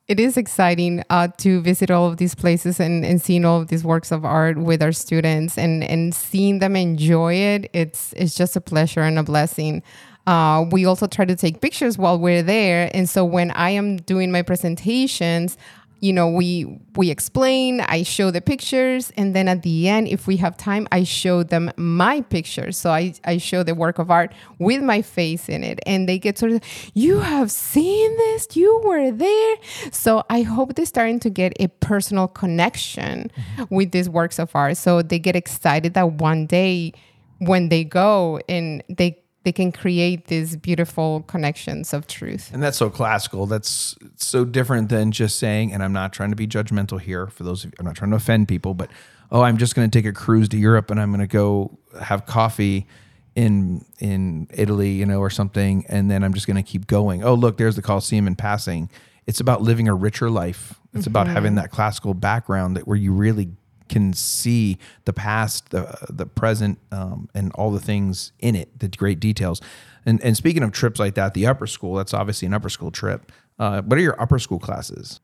It 0.06 0.20
is 0.20 0.36
exciting 0.36 1.02
uh, 1.10 1.26
to 1.38 1.60
visit 1.60 1.90
all 1.90 2.06
of 2.06 2.18
these 2.18 2.36
places 2.36 2.78
and, 2.78 3.04
and 3.04 3.20
seeing 3.20 3.44
all 3.44 3.60
of 3.60 3.66
these 3.66 3.82
works 3.82 4.12
of 4.12 4.24
art 4.24 4.56
with 4.56 4.80
our 4.80 4.92
students 4.92 5.58
and, 5.58 5.82
and 5.82 6.14
seeing 6.14 6.60
them 6.60 6.76
enjoy 6.76 7.34
it. 7.34 7.68
It's 7.72 8.12
it's 8.12 8.36
just 8.36 8.54
a 8.54 8.60
pleasure 8.60 9.00
and 9.00 9.18
a 9.18 9.24
blessing. 9.24 9.82
Uh, 10.28 10.64
we 10.70 10.84
also 10.84 11.08
try 11.08 11.24
to 11.24 11.34
take 11.34 11.60
pictures 11.60 11.98
while 11.98 12.16
we're 12.16 12.44
there, 12.44 12.88
and 12.94 13.08
so 13.08 13.24
when 13.24 13.50
I 13.50 13.70
am 13.70 13.96
doing 13.96 14.30
my 14.30 14.42
presentations, 14.42 15.58
you 16.00 16.12
know, 16.12 16.28
we 16.28 16.80
we 16.94 17.10
explain, 17.10 17.80
I 17.80 18.02
show 18.02 18.30
the 18.30 18.40
pictures, 18.40 19.12
and 19.16 19.34
then 19.34 19.48
at 19.48 19.62
the 19.62 19.88
end, 19.88 20.08
if 20.08 20.26
we 20.26 20.36
have 20.38 20.56
time, 20.56 20.86
I 20.92 21.04
show 21.04 21.42
them 21.42 21.70
my 21.76 22.20
pictures. 22.20 22.76
So 22.76 22.90
I, 22.90 23.14
I 23.24 23.38
show 23.38 23.62
the 23.62 23.74
work 23.74 23.98
of 23.98 24.10
art 24.10 24.32
with 24.58 24.82
my 24.82 25.02
face 25.02 25.48
in 25.48 25.64
it, 25.64 25.80
and 25.86 26.08
they 26.08 26.18
get 26.18 26.38
sort 26.38 26.52
of, 26.52 26.60
you 26.94 27.20
have 27.20 27.50
seen 27.50 28.16
this, 28.16 28.56
you 28.56 28.80
were 28.84 29.10
there. 29.10 29.56
So 29.90 30.24
I 30.28 30.42
hope 30.42 30.74
they're 30.74 30.86
starting 30.86 31.20
to 31.20 31.30
get 31.30 31.54
a 31.60 31.68
personal 31.68 32.28
connection 32.28 33.30
mm-hmm. 33.56 33.74
with 33.74 33.92
these 33.92 34.08
works 34.08 34.38
of 34.38 34.54
art. 34.54 34.76
So 34.76 35.02
they 35.02 35.18
get 35.18 35.36
excited 35.36 35.94
that 35.94 36.12
one 36.12 36.46
day 36.46 36.92
when 37.38 37.68
they 37.68 37.84
go 37.84 38.40
and 38.48 38.82
they 38.88 39.22
they 39.46 39.52
can 39.52 39.70
create 39.70 40.26
these 40.26 40.56
beautiful 40.56 41.22
connections 41.28 41.94
of 41.94 42.08
truth. 42.08 42.50
And 42.52 42.60
that's 42.60 42.76
so 42.76 42.90
classical. 42.90 43.46
That's 43.46 43.94
so 44.16 44.44
different 44.44 44.88
than 44.88 45.12
just 45.12 45.38
saying, 45.38 45.72
and 45.72 45.84
I'm 45.84 45.92
not 45.92 46.12
trying 46.12 46.30
to 46.30 46.36
be 46.36 46.48
judgmental 46.48 47.00
here 47.00 47.28
for 47.28 47.44
those 47.44 47.62
of 47.62 47.70
you, 47.70 47.76
I'm 47.78 47.86
not 47.86 47.94
trying 47.94 48.10
to 48.10 48.16
offend 48.16 48.48
people, 48.48 48.74
but 48.74 48.90
oh, 49.30 49.42
I'm 49.42 49.56
just 49.56 49.76
going 49.76 49.88
to 49.88 49.96
take 49.96 50.04
a 50.04 50.12
cruise 50.12 50.48
to 50.48 50.56
Europe 50.56 50.90
and 50.90 51.00
I'm 51.00 51.10
going 51.10 51.20
to 51.20 51.28
go 51.28 51.78
have 52.02 52.26
coffee 52.26 52.88
in 53.36 53.84
in 54.00 54.48
Italy, 54.52 54.90
you 54.90 55.06
know, 55.06 55.20
or 55.20 55.30
something, 55.30 55.84
and 55.88 56.10
then 56.10 56.24
I'm 56.24 56.34
just 56.34 56.48
going 56.48 56.56
to 56.56 56.68
keep 56.68 56.88
going. 56.88 57.22
Oh, 57.22 57.34
look, 57.34 57.56
there's 57.56 57.76
the 57.76 57.82
Colosseum 57.82 58.26
in 58.26 58.34
passing. 58.34 58.90
It's 59.28 59.38
about 59.38 59.62
living 59.62 59.86
a 59.86 59.94
richer 59.94 60.28
life. 60.28 60.74
It's 60.92 61.06
about 61.06 61.26
mm-hmm. 61.26 61.34
having 61.34 61.54
that 61.54 61.70
classical 61.70 62.14
background 62.14 62.76
that 62.76 62.88
where 62.88 62.96
you 62.96 63.12
really 63.12 63.50
can 63.88 64.12
see 64.12 64.78
the 65.04 65.12
past, 65.12 65.70
the 65.70 65.96
the 66.08 66.26
present, 66.26 66.78
um, 66.92 67.28
and 67.34 67.52
all 67.54 67.70
the 67.70 67.80
things 67.80 68.32
in 68.38 68.54
it, 68.54 68.78
the 68.78 68.88
great 68.88 69.20
details. 69.20 69.60
And 70.04 70.22
and 70.22 70.36
speaking 70.36 70.62
of 70.62 70.72
trips 70.72 71.00
like 71.00 71.14
that, 71.14 71.34
the 71.34 71.46
upper 71.46 71.66
school, 71.66 71.94
that's 71.94 72.14
obviously 72.14 72.46
an 72.46 72.54
upper 72.54 72.68
school 72.68 72.90
trip. 72.90 73.32
Uh, 73.58 73.82
what 73.82 73.98
are 73.98 74.02
your 74.02 74.20
upper 74.20 74.38
school 74.38 74.58
classes? 74.58 75.20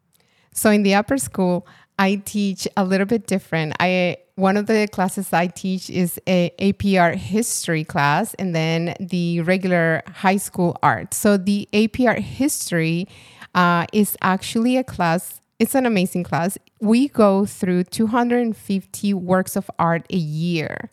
So 0.52 0.70
in 0.70 0.82
the 0.82 0.94
upper 0.94 1.18
school, 1.18 1.66
I 1.98 2.16
teach 2.16 2.68
a 2.76 2.84
little 2.84 3.06
bit 3.06 3.26
different. 3.26 3.74
I 3.80 4.18
one 4.34 4.56
of 4.56 4.66
the 4.66 4.88
classes 4.90 5.32
I 5.32 5.46
teach 5.46 5.90
is 5.90 6.20
a 6.26 6.50
AP 6.58 6.98
Art 6.98 7.16
history 7.16 7.84
class, 7.84 8.34
and 8.34 8.54
then 8.54 8.94
the 8.98 9.40
regular 9.42 10.02
high 10.06 10.38
school 10.38 10.76
art. 10.82 11.14
So 11.14 11.36
the 11.36 11.68
AP 11.72 12.00
Art 12.00 12.20
history 12.20 13.08
uh, 13.54 13.86
is 13.92 14.16
actually 14.22 14.76
a 14.76 14.84
class. 14.84 15.40
It's 15.62 15.76
an 15.76 15.86
amazing 15.86 16.24
class. 16.24 16.58
We 16.80 17.06
go 17.06 17.46
through 17.46 17.84
250 17.84 19.14
works 19.14 19.54
of 19.54 19.70
art 19.78 20.04
a 20.10 20.16
year. 20.16 20.90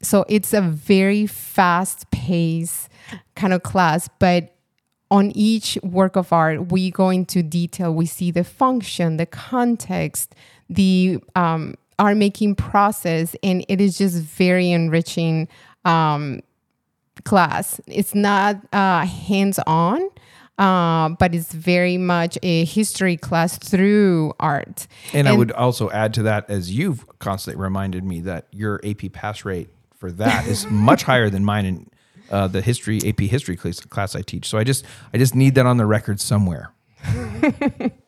So 0.00 0.24
it's 0.30 0.54
a 0.54 0.62
very 0.62 1.26
fast 1.26 2.10
paced 2.10 2.88
kind 3.34 3.52
of 3.52 3.62
class, 3.62 4.08
but 4.18 4.54
on 5.10 5.30
each 5.32 5.76
work 5.82 6.16
of 6.16 6.32
art, 6.32 6.72
we 6.72 6.90
go 6.90 7.10
into 7.10 7.42
detail. 7.42 7.92
We 7.92 8.06
see 8.06 8.30
the 8.30 8.44
function, 8.44 9.18
the 9.18 9.26
context, 9.26 10.34
the 10.70 11.18
um, 11.36 11.74
art 11.98 12.16
making 12.16 12.54
process, 12.54 13.36
and 13.42 13.62
it 13.68 13.78
is 13.78 13.98
just 13.98 14.16
very 14.16 14.70
enriching 14.70 15.48
um, 15.84 16.40
class. 17.24 17.78
It's 17.86 18.14
not 18.14 18.56
uh, 18.72 19.04
hands 19.04 19.58
on. 19.66 20.08
Uh, 20.58 21.10
but 21.18 21.34
it's 21.34 21.52
very 21.52 21.96
much 21.96 22.38
a 22.42 22.64
history 22.64 23.16
class 23.16 23.58
through 23.58 24.32
art. 24.38 24.86
And, 25.12 25.26
and 25.26 25.28
I 25.28 25.32
would 25.32 25.52
also 25.52 25.90
add 25.90 26.14
to 26.14 26.24
that, 26.24 26.48
as 26.50 26.70
you've 26.70 27.06
constantly 27.18 27.60
reminded 27.60 28.04
me, 28.04 28.20
that 28.22 28.46
your 28.52 28.80
AP 28.84 29.12
pass 29.12 29.44
rate 29.44 29.70
for 29.96 30.12
that 30.12 30.46
is 30.46 30.66
much 30.70 31.04
higher 31.04 31.30
than 31.30 31.44
mine 31.44 31.64
in 31.64 31.90
uh, 32.30 32.48
the 32.48 32.60
history 32.60 33.00
AP 33.06 33.20
history 33.20 33.56
class, 33.56 33.80
class 33.80 34.14
I 34.14 34.22
teach. 34.22 34.48
So 34.48 34.58
I 34.58 34.64
just 34.64 34.84
I 35.12 35.18
just 35.18 35.34
need 35.34 35.54
that 35.54 35.66
on 35.66 35.76
the 35.76 35.86
record 35.86 36.20
somewhere. 36.20 36.72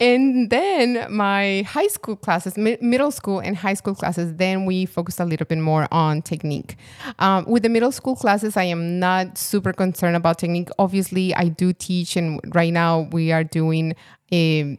and 0.00 0.48
then 0.48 1.06
my 1.10 1.62
high 1.68 1.88
school 1.88 2.16
classes, 2.16 2.56
mi- 2.56 2.78
middle 2.80 3.10
school 3.10 3.38
and 3.38 3.54
high 3.56 3.74
school 3.74 3.94
classes, 3.94 4.34
then 4.36 4.64
we 4.64 4.86
focus 4.86 5.20
a 5.20 5.26
little 5.26 5.46
bit 5.46 5.58
more 5.58 5.86
on 5.92 6.22
technique. 6.22 6.76
Um, 7.18 7.44
with 7.44 7.62
the 7.62 7.68
middle 7.68 7.92
school 7.92 8.16
classes, 8.16 8.56
I 8.56 8.64
am 8.64 8.98
not 8.98 9.36
super 9.36 9.74
concerned 9.74 10.16
about 10.16 10.38
technique. 10.38 10.70
Obviously, 10.78 11.34
I 11.34 11.48
do 11.48 11.74
teach, 11.74 12.16
and 12.16 12.40
right 12.54 12.72
now 12.72 13.08
we 13.12 13.30
are 13.30 13.44
doing 13.44 13.94
um, 14.32 14.78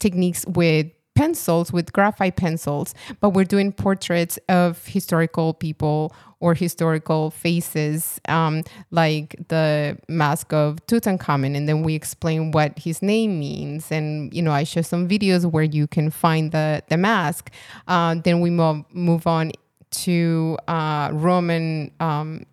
techniques 0.00 0.44
with 0.46 0.90
pencils 1.16 1.72
with 1.72 1.92
graphite 1.92 2.36
pencils, 2.36 2.94
but 3.20 3.30
we're 3.30 3.44
doing 3.44 3.72
portraits 3.72 4.38
of 4.48 4.86
historical 4.86 5.54
people 5.54 6.14
or 6.38 6.54
historical 6.54 7.30
faces, 7.30 8.20
um, 8.28 8.62
like 8.90 9.34
the 9.48 9.98
mask 10.08 10.52
of 10.52 10.84
Tutankhamun, 10.86 11.56
and 11.56 11.66
then 11.68 11.82
we 11.82 11.94
explain 11.94 12.50
what 12.52 12.78
his 12.78 13.02
name 13.02 13.40
means. 13.40 13.90
And 13.90 14.32
you 14.32 14.42
know, 14.42 14.52
I 14.52 14.64
show 14.64 14.82
some 14.82 15.08
videos 15.08 15.50
where 15.50 15.64
you 15.64 15.86
can 15.86 16.10
find 16.10 16.52
the 16.52 16.82
the 16.88 16.96
mask. 16.96 17.50
Uh, 17.88 18.16
then 18.22 18.40
we 18.40 18.50
move 18.50 18.84
move 18.92 19.26
on 19.26 19.52
to 19.90 20.58
uh, 20.68 21.10
Roman 21.12 21.90
um, 22.00 22.44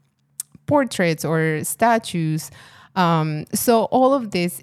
portraits 0.66 1.26
or 1.26 1.64
statues. 1.64 2.50
Um, 2.96 3.46
so 3.54 3.86
all 3.86 4.14
of 4.14 4.32
this 4.32 4.62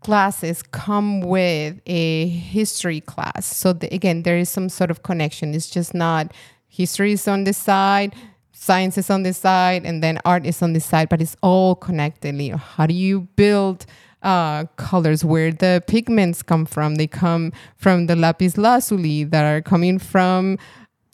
classes 0.00 0.62
come 0.62 1.20
with 1.20 1.80
a 1.86 2.28
history 2.28 3.00
class. 3.00 3.46
So 3.46 3.72
the, 3.72 3.92
again, 3.92 4.22
there 4.22 4.38
is 4.38 4.48
some 4.48 4.68
sort 4.68 4.90
of 4.90 5.02
connection. 5.02 5.54
It's 5.54 5.70
just 5.70 5.94
not 5.94 6.32
history 6.68 7.12
is 7.12 7.26
on 7.26 7.44
this 7.44 7.58
side, 7.58 8.14
science 8.52 8.98
is 8.98 9.10
on 9.10 9.22
this 9.22 9.38
side, 9.38 9.84
and 9.84 10.02
then 10.02 10.20
art 10.24 10.46
is 10.46 10.62
on 10.62 10.72
this 10.72 10.84
side, 10.84 11.08
but 11.08 11.20
it's 11.20 11.36
all 11.42 11.74
connected. 11.74 12.34
You 12.40 12.52
know, 12.52 12.58
how 12.58 12.86
do 12.86 12.94
you 12.94 13.22
build 13.36 13.86
uh, 14.22 14.64
colors? 14.76 15.24
Where 15.24 15.52
the 15.52 15.82
pigments 15.86 16.42
come 16.42 16.66
from? 16.66 16.96
They 16.96 17.06
come 17.06 17.52
from 17.76 18.06
the 18.06 18.16
lapis 18.16 18.56
lazuli 18.56 19.24
that 19.24 19.44
are 19.44 19.62
coming 19.62 19.98
from 19.98 20.58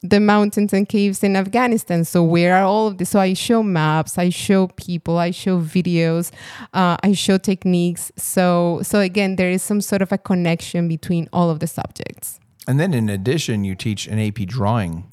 the 0.09 0.19
mountains 0.19 0.73
and 0.73 0.87
caves 0.87 1.23
in 1.23 1.35
Afghanistan. 1.35 2.05
So 2.05 2.23
where 2.23 2.55
are 2.55 2.63
all 2.63 2.87
of 2.87 2.97
this? 2.97 3.09
So 3.09 3.19
I 3.19 3.33
show 3.33 3.63
maps, 3.63 4.17
I 4.17 4.29
show 4.29 4.67
people, 4.67 5.17
I 5.17 5.31
show 5.31 5.59
videos, 5.59 6.31
uh, 6.73 6.97
I 7.03 7.13
show 7.13 7.37
techniques. 7.37 8.11
So 8.15 8.81
so 8.83 8.99
again, 8.99 9.35
there 9.35 9.49
is 9.49 9.61
some 9.63 9.81
sort 9.81 10.01
of 10.01 10.11
a 10.11 10.17
connection 10.17 10.87
between 10.87 11.27
all 11.33 11.49
of 11.49 11.59
the 11.59 11.67
subjects. 11.67 12.39
And 12.67 12.79
then 12.79 12.93
in 12.93 13.09
addition, 13.09 13.63
you 13.63 13.75
teach 13.75 14.07
an 14.07 14.19
AP 14.19 14.47
drawing 14.47 15.11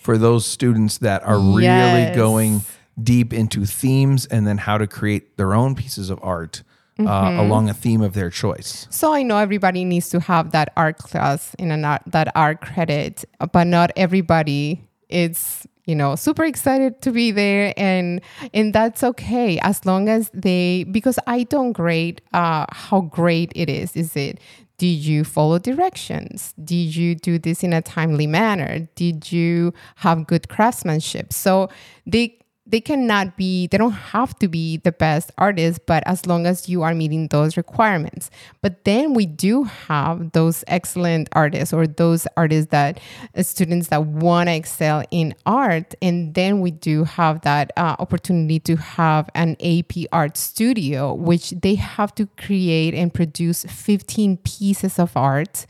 for 0.00 0.18
those 0.18 0.44
students 0.44 0.98
that 0.98 1.22
are 1.22 1.38
really 1.38 1.64
yes. 1.64 2.16
going 2.16 2.62
deep 3.02 3.32
into 3.32 3.64
themes 3.64 4.26
and 4.26 4.46
then 4.46 4.58
how 4.58 4.76
to 4.76 4.86
create 4.86 5.36
their 5.36 5.54
own 5.54 5.74
pieces 5.74 6.10
of 6.10 6.18
art 6.22 6.62
uh, 6.98 7.02
mm-hmm. 7.02 7.38
along 7.38 7.68
a 7.68 7.74
theme 7.74 8.02
of 8.02 8.14
their 8.14 8.30
choice. 8.30 8.86
So 8.90 9.12
I 9.12 9.22
know 9.22 9.38
everybody 9.38 9.84
needs 9.84 10.08
to 10.10 10.20
have 10.20 10.52
that 10.52 10.72
art 10.76 10.98
class 10.98 11.54
in 11.58 11.70
an 11.70 11.84
art, 11.84 12.02
that 12.06 12.32
art 12.34 12.60
credit, 12.60 13.24
but 13.52 13.66
not 13.66 13.90
everybody 13.96 14.82
is 15.08 15.66
you 15.84 15.94
know 15.94 16.14
super 16.14 16.44
excited 16.44 17.00
to 17.02 17.10
be 17.10 17.30
there. 17.30 17.74
And 17.76 18.20
and 18.52 18.74
that's 18.74 19.02
okay 19.02 19.58
as 19.60 19.84
long 19.84 20.08
as 20.08 20.30
they 20.32 20.84
because 20.84 21.18
i 21.26 21.42
don't 21.44 21.72
grade 21.72 22.22
uh 22.32 22.66
how 22.70 23.00
great 23.00 23.52
it 23.54 23.68
is. 23.68 23.96
Is 23.96 24.16
it 24.16 24.38
did 24.78 25.04
you 25.04 25.22
follow 25.22 25.60
directions? 25.60 26.54
Did 26.64 26.96
you 26.96 27.14
do 27.14 27.38
this 27.38 27.62
in 27.62 27.72
a 27.72 27.80
timely 27.80 28.26
manner? 28.26 28.88
Did 28.96 29.30
you 29.30 29.72
have 29.96 30.26
good 30.26 30.48
craftsmanship? 30.48 31.32
So 31.32 31.68
they 32.04 32.36
they 32.64 32.80
cannot 32.80 33.36
be 33.36 33.66
they 33.66 33.78
don't 33.78 33.90
have 33.92 34.38
to 34.38 34.46
be 34.46 34.76
the 34.78 34.92
best 34.92 35.32
artists 35.36 35.80
but 35.84 36.02
as 36.06 36.26
long 36.26 36.46
as 36.46 36.68
you 36.68 36.82
are 36.82 36.94
meeting 36.94 37.28
those 37.28 37.56
requirements. 37.56 38.30
But 38.60 38.84
then 38.84 39.14
we 39.14 39.26
do 39.26 39.64
have 39.64 40.32
those 40.32 40.62
excellent 40.68 41.28
artists 41.32 41.72
or 41.72 41.86
those 41.86 42.26
artists 42.36 42.70
that 42.70 43.00
uh, 43.36 43.42
students 43.42 43.88
that 43.88 44.06
want 44.06 44.48
to 44.48 44.54
excel 44.54 45.02
in 45.10 45.34
art. 45.44 45.94
And 46.00 46.34
then 46.34 46.60
we 46.60 46.70
do 46.70 47.04
have 47.04 47.40
that 47.42 47.72
uh, 47.76 47.96
opportunity 47.98 48.60
to 48.60 48.76
have 48.76 49.28
an 49.34 49.56
ap 49.60 49.92
art 50.12 50.36
studio 50.36 51.14
which 51.14 51.50
they 51.50 51.74
have 51.74 52.14
to 52.14 52.26
create 52.38 52.94
and 52.94 53.12
produce 53.12 53.64
15 53.64 54.36
pieces 54.38 54.98
of 54.98 55.16
art 55.16 55.66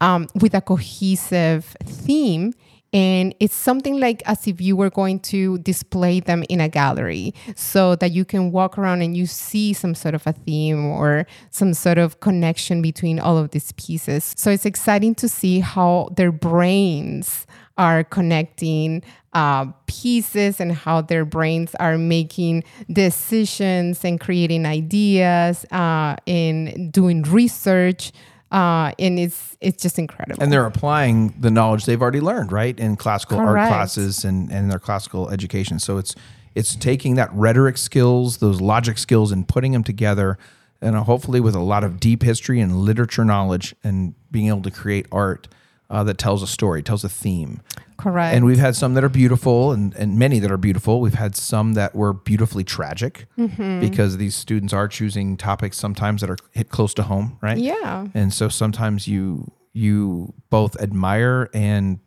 um, 0.00 0.28
with 0.34 0.54
a 0.54 0.60
cohesive 0.60 1.76
theme 1.84 2.54
and 2.92 3.34
it's 3.38 3.54
something 3.54 4.00
like 4.00 4.22
as 4.26 4.46
if 4.46 4.60
you 4.60 4.74
were 4.74 4.90
going 4.90 5.20
to 5.20 5.58
display 5.58 6.18
them 6.20 6.44
in 6.48 6.60
a 6.60 6.68
gallery 6.68 7.34
so 7.54 7.94
that 7.96 8.10
you 8.10 8.24
can 8.24 8.50
walk 8.50 8.76
around 8.78 9.02
and 9.02 9.16
you 9.16 9.26
see 9.26 9.72
some 9.72 9.94
sort 9.94 10.14
of 10.14 10.26
a 10.26 10.32
theme 10.32 10.86
or 10.86 11.26
some 11.50 11.72
sort 11.72 11.98
of 11.98 12.18
connection 12.20 12.82
between 12.82 13.20
all 13.20 13.38
of 13.38 13.50
these 13.50 13.70
pieces. 13.72 14.34
So 14.36 14.50
it's 14.50 14.66
exciting 14.66 15.14
to 15.16 15.28
see 15.28 15.60
how 15.60 16.08
their 16.16 16.32
brains 16.32 17.46
are 17.78 18.02
connecting 18.02 19.02
uh, 19.32 19.66
pieces 19.86 20.60
and 20.60 20.72
how 20.72 21.00
their 21.00 21.24
brains 21.24 21.74
are 21.76 21.96
making 21.96 22.64
decisions 22.92 24.04
and 24.04 24.20
creating 24.20 24.66
ideas 24.66 25.64
uh, 25.70 26.16
and 26.26 26.92
doing 26.92 27.22
research 27.22 28.10
uh, 28.50 28.92
and 28.98 29.18
it's 29.18 29.56
it's 29.60 29.82
just 29.82 29.98
incredible. 29.98 30.42
And 30.42 30.52
they're 30.52 30.66
applying 30.66 31.34
the 31.38 31.50
knowledge 31.50 31.84
they've 31.84 32.00
already 32.00 32.20
learned, 32.20 32.52
right, 32.52 32.78
in 32.78 32.96
classical 32.96 33.38
Correct. 33.38 33.58
art 33.58 33.68
classes 33.68 34.24
and 34.24 34.50
and 34.50 34.70
their 34.70 34.78
classical 34.78 35.30
education. 35.30 35.78
So 35.78 35.98
it's 35.98 36.14
it's 36.54 36.74
taking 36.74 37.14
that 37.14 37.32
rhetoric 37.32 37.76
skills, 37.76 38.38
those 38.38 38.60
logic 38.60 38.98
skills, 38.98 39.30
and 39.30 39.46
putting 39.46 39.72
them 39.72 39.84
together, 39.84 40.38
and 40.80 40.96
hopefully 40.96 41.40
with 41.40 41.54
a 41.54 41.60
lot 41.60 41.84
of 41.84 42.00
deep 42.00 42.22
history 42.22 42.60
and 42.60 42.76
literature 42.76 43.24
knowledge, 43.24 43.74
and 43.84 44.14
being 44.30 44.48
able 44.48 44.62
to 44.62 44.70
create 44.70 45.06
art 45.12 45.48
uh, 45.90 46.04
that 46.04 46.16
tells 46.18 46.42
a 46.42 46.46
story, 46.46 46.82
tells 46.82 47.04
a 47.04 47.08
theme. 47.08 47.60
Correct. 47.98 48.34
And 48.34 48.46
we've 48.46 48.58
had 48.58 48.76
some 48.76 48.94
that 48.94 49.04
are 49.04 49.10
beautiful 49.10 49.72
and, 49.72 49.94
and 49.94 50.18
many 50.18 50.38
that 50.38 50.50
are 50.50 50.56
beautiful. 50.56 51.00
We've 51.00 51.14
had 51.14 51.36
some 51.36 51.74
that 51.74 51.94
were 51.94 52.14
beautifully 52.14 52.64
tragic 52.64 53.26
mm-hmm. 53.36 53.80
because 53.80 54.16
these 54.16 54.34
students 54.34 54.72
are 54.72 54.88
choosing 54.88 55.36
topics 55.36 55.76
sometimes 55.76 56.22
that 56.22 56.30
are 56.30 56.38
hit 56.52 56.70
close 56.70 56.94
to 56.94 57.02
home, 57.02 57.36
right? 57.42 57.58
Yeah. 57.58 58.06
And 58.14 58.32
so 58.32 58.48
sometimes 58.48 59.06
you 59.06 59.52
you 59.72 60.32
both 60.48 60.80
admire 60.80 61.48
and 61.52 62.00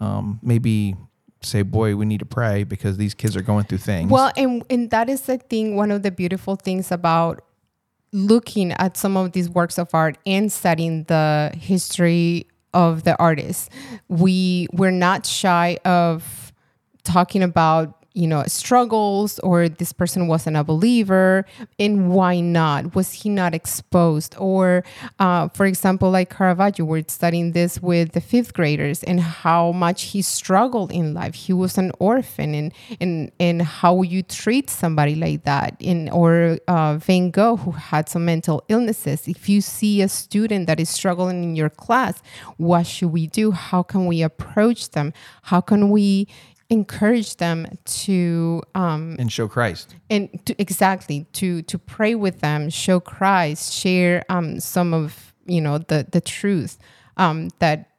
um, 0.00 0.38
maybe 0.42 0.96
say, 1.42 1.62
boy, 1.62 1.96
we 1.96 2.06
need 2.06 2.20
to 2.20 2.26
pray 2.26 2.64
because 2.64 2.96
these 2.96 3.12
kids 3.12 3.36
are 3.36 3.42
going 3.42 3.64
through 3.64 3.78
things. 3.78 4.10
Well, 4.10 4.32
and, 4.36 4.64
and 4.70 4.90
that 4.90 5.10
is 5.10 5.22
the 5.22 5.36
thing, 5.36 5.76
one 5.76 5.90
of 5.90 6.02
the 6.02 6.10
beautiful 6.10 6.56
things 6.56 6.90
about 6.90 7.42
looking 8.12 8.72
at 8.72 8.96
some 8.96 9.16
of 9.16 9.32
these 9.32 9.50
works 9.50 9.78
of 9.78 9.92
art 9.92 10.16
and 10.24 10.50
studying 10.50 11.04
the 11.04 11.52
history 11.54 12.46
of 12.74 13.04
the 13.04 13.18
artist. 13.18 13.70
We 14.08 14.68
we're 14.72 14.90
not 14.90 15.24
shy 15.24 15.78
of 15.84 16.52
talking 17.04 17.42
about 17.42 18.03
you 18.14 18.28
know 18.28 18.44
struggles 18.46 19.38
or 19.40 19.68
this 19.68 19.92
person 19.92 20.28
wasn't 20.28 20.56
a 20.56 20.64
believer 20.64 21.44
and 21.78 22.10
why 22.10 22.40
not? 22.40 22.94
Was 22.94 23.12
he 23.12 23.28
not 23.28 23.54
exposed? 23.54 24.34
Or 24.38 24.84
uh, 25.18 25.48
for 25.48 25.66
example 25.66 26.10
like 26.10 26.30
caravaggio 26.30 26.86
we're 26.86 27.04
studying 27.08 27.52
this 27.52 27.82
with 27.82 28.12
the 28.12 28.20
fifth 28.20 28.54
graders 28.54 29.02
and 29.02 29.20
how 29.20 29.72
much 29.72 30.04
he 30.04 30.22
struggled 30.22 30.92
in 30.92 31.12
life. 31.12 31.34
He 31.34 31.52
was 31.52 31.76
an 31.76 31.90
orphan 31.98 32.54
and 32.54 32.72
and 33.00 33.32
and 33.40 33.62
how 33.62 34.02
you 34.02 34.22
treat 34.22 34.70
somebody 34.70 35.16
like 35.16 35.44
that 35.44 35.76
in 35.80 36.08
or 36.10 36.58
uh, 36.68 36.96
van 36.98 37.30
gogh 37.30 37.56
who 37.56 37.72
had 37.72 38.08
some 38.08 38.24
mental 38.24 38.62
illnesses. 38.68 39.26
If 39.26 39.48
you 39.48 39.60
see 39.60 40.02
a 40.02 40.08
student 40.08 40.66
that 40.68 40.78
is 40.78 40.88
struggling 40.88 41.42
in 41.42 41.56
your 41.56 41.70
class 41.70 42.22
what 42.56 42.86
should 42.86 43.12
we 43.12 43.26
do? 43.26 43.50
How 43.50 43.82
can 43.82 44.06
we 44.06 44.22
approach 44.22 44.90
them? 44.90 45.12
How 45.42 45.60
can 45.60 45.90
we 45.90 46.28
encourage 46.70 47.36
them 47.36 47.66
to 47.84 48.62
um, 48.74 49.16
And 49.18 49.30
show 49.30 49.48
Christ. 49.48 49.94
and 50.10 50.28
to, 50.46 50.54
exactly 50.60 51.26
to 51.34 51.62
to 51.62 51.78
pray 51.78 52.14
with 52.14 52.40
them 52.40 52.70
show 52.70 53.00
christ 53.00 53.72
share 53.72 54.24
um, 54.28 54.60
some 54.60 54.94
of 54.94 55.34
you 55.46 55.60
know 55.60 55.78
the 55.78 56.06
the 56.10 56.20
truth 56.20 56.78
um, 57.16 57.50
that 57.58 57.90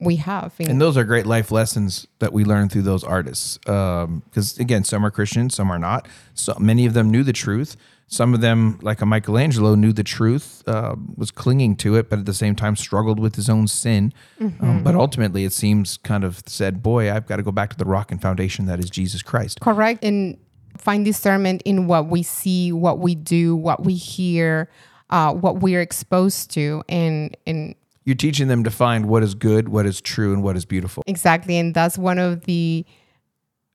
we 0.00 0.16
have 0.16 0.52
And 0.58 0.80
those 0.80 0.96
are 0.98 1.04
great 1.04 1.24
life 1.24 1.50
lessons 1.50 2.06
that 2.18 2.32
we 2.32 2.44
learn 2.44 2.68
through 2.68 2.82
those 2.82 3.04
artists. 3.04 3.58
Um 3.66 4.22
because 4.26 4.58
again, 4.58 4.84
some 4.84 5.04
are 5.06 5.10
Christians, 5.10 5.54
some 5.54 5.70
are 5.72 5.78
not. 5.78 6.08
So 6.34 6.54
many 6.58 6.84
of 6.86 6.92
them 6.92 7.10
knew 7.10 7.22
the 7.22 7.32
truth. 7.32 7.76
Some 8.06 8.34
of 8.34 8.40
them, 8.40 8.78
like 8.82 9.00
a 9.00 9.06
Michelangelo, 9.06 9.74
knew 9.74 9.92
the 9.92 10.04
truth, 10.04 10.62
uh, 10.68 10.94
was 11.16 11.30
clinging 11.30 11.76
to 11.76 11.96
it, 11.96 12.08
but 12.10 12.18
at 12.18 12.26
the 12.26 12.34
same 12.34 12.54
time 12.54 12.76
struggled 12.76 13.18
with 13.18 13.34
his 13.34 13.48
own 13.48 13.66
sin. 13.66 14.12
Um, 14.60 14.82
but 14.84 14.94
ultimately, 14.94 15.44
it 15.44 15.52
seems 15.52 15.96
kind 15.98 16.22
of 16.22 16.42
said, 16.46 16.82
"Boy, 16.82 17.10
I've 17.12 17.26
got 17.26 17.36
to 17.36 17.42
go 17.42 17.50
back 17.50 17.70
to 17.70 17.76
the 17.76 17.86
rock 17.86 18.12
and 18.12 18.20
foundation 18.20 18.66
that 18.66 18.78
is 18.78 18.90
Jesus 18.90 19.22
Christ." 19.22 19.60
correct 19.60 20.04
and 20.04 20.36
find 20.76 21.04
discernment 21.04 21.62
in 21.64 21.86
what 21.86 22.06
we 22.06 22.22
see 22.22 22.72
what 22.72 22.98
we 22.98 23.14
do 23.14 23.54
what 23.54 23.84
we 23.84 23.94
hear 23.94 24.68
uh, 25.10 25.32
what 25.32 25.60
we're 25.60 25.80
exposed 25.80 26.50
to 26.50 26.82
and 26.88 27.36
and 27.46 27.74
You're 28.04 28.16
teaching 28.16 28.48
them 28.48 28.64
to 28.64 28.70
find 28.70 29.06
what 29.06 29.22
is 29.22 29.34
good, 29.34 29.68
what 29.68 29.86
is 29.86 30.00
true, 30.00 30.32
and 30.32 30.42
what 30.42 30.56
is 30.56 30.64
beautiful. 30.64 31.02
Exactly. 31.06 31.56
And 31.56 31.74
that's 31.74 31.96
one 31.96 32.18
of 32.18 32.44
the 32.44 32.84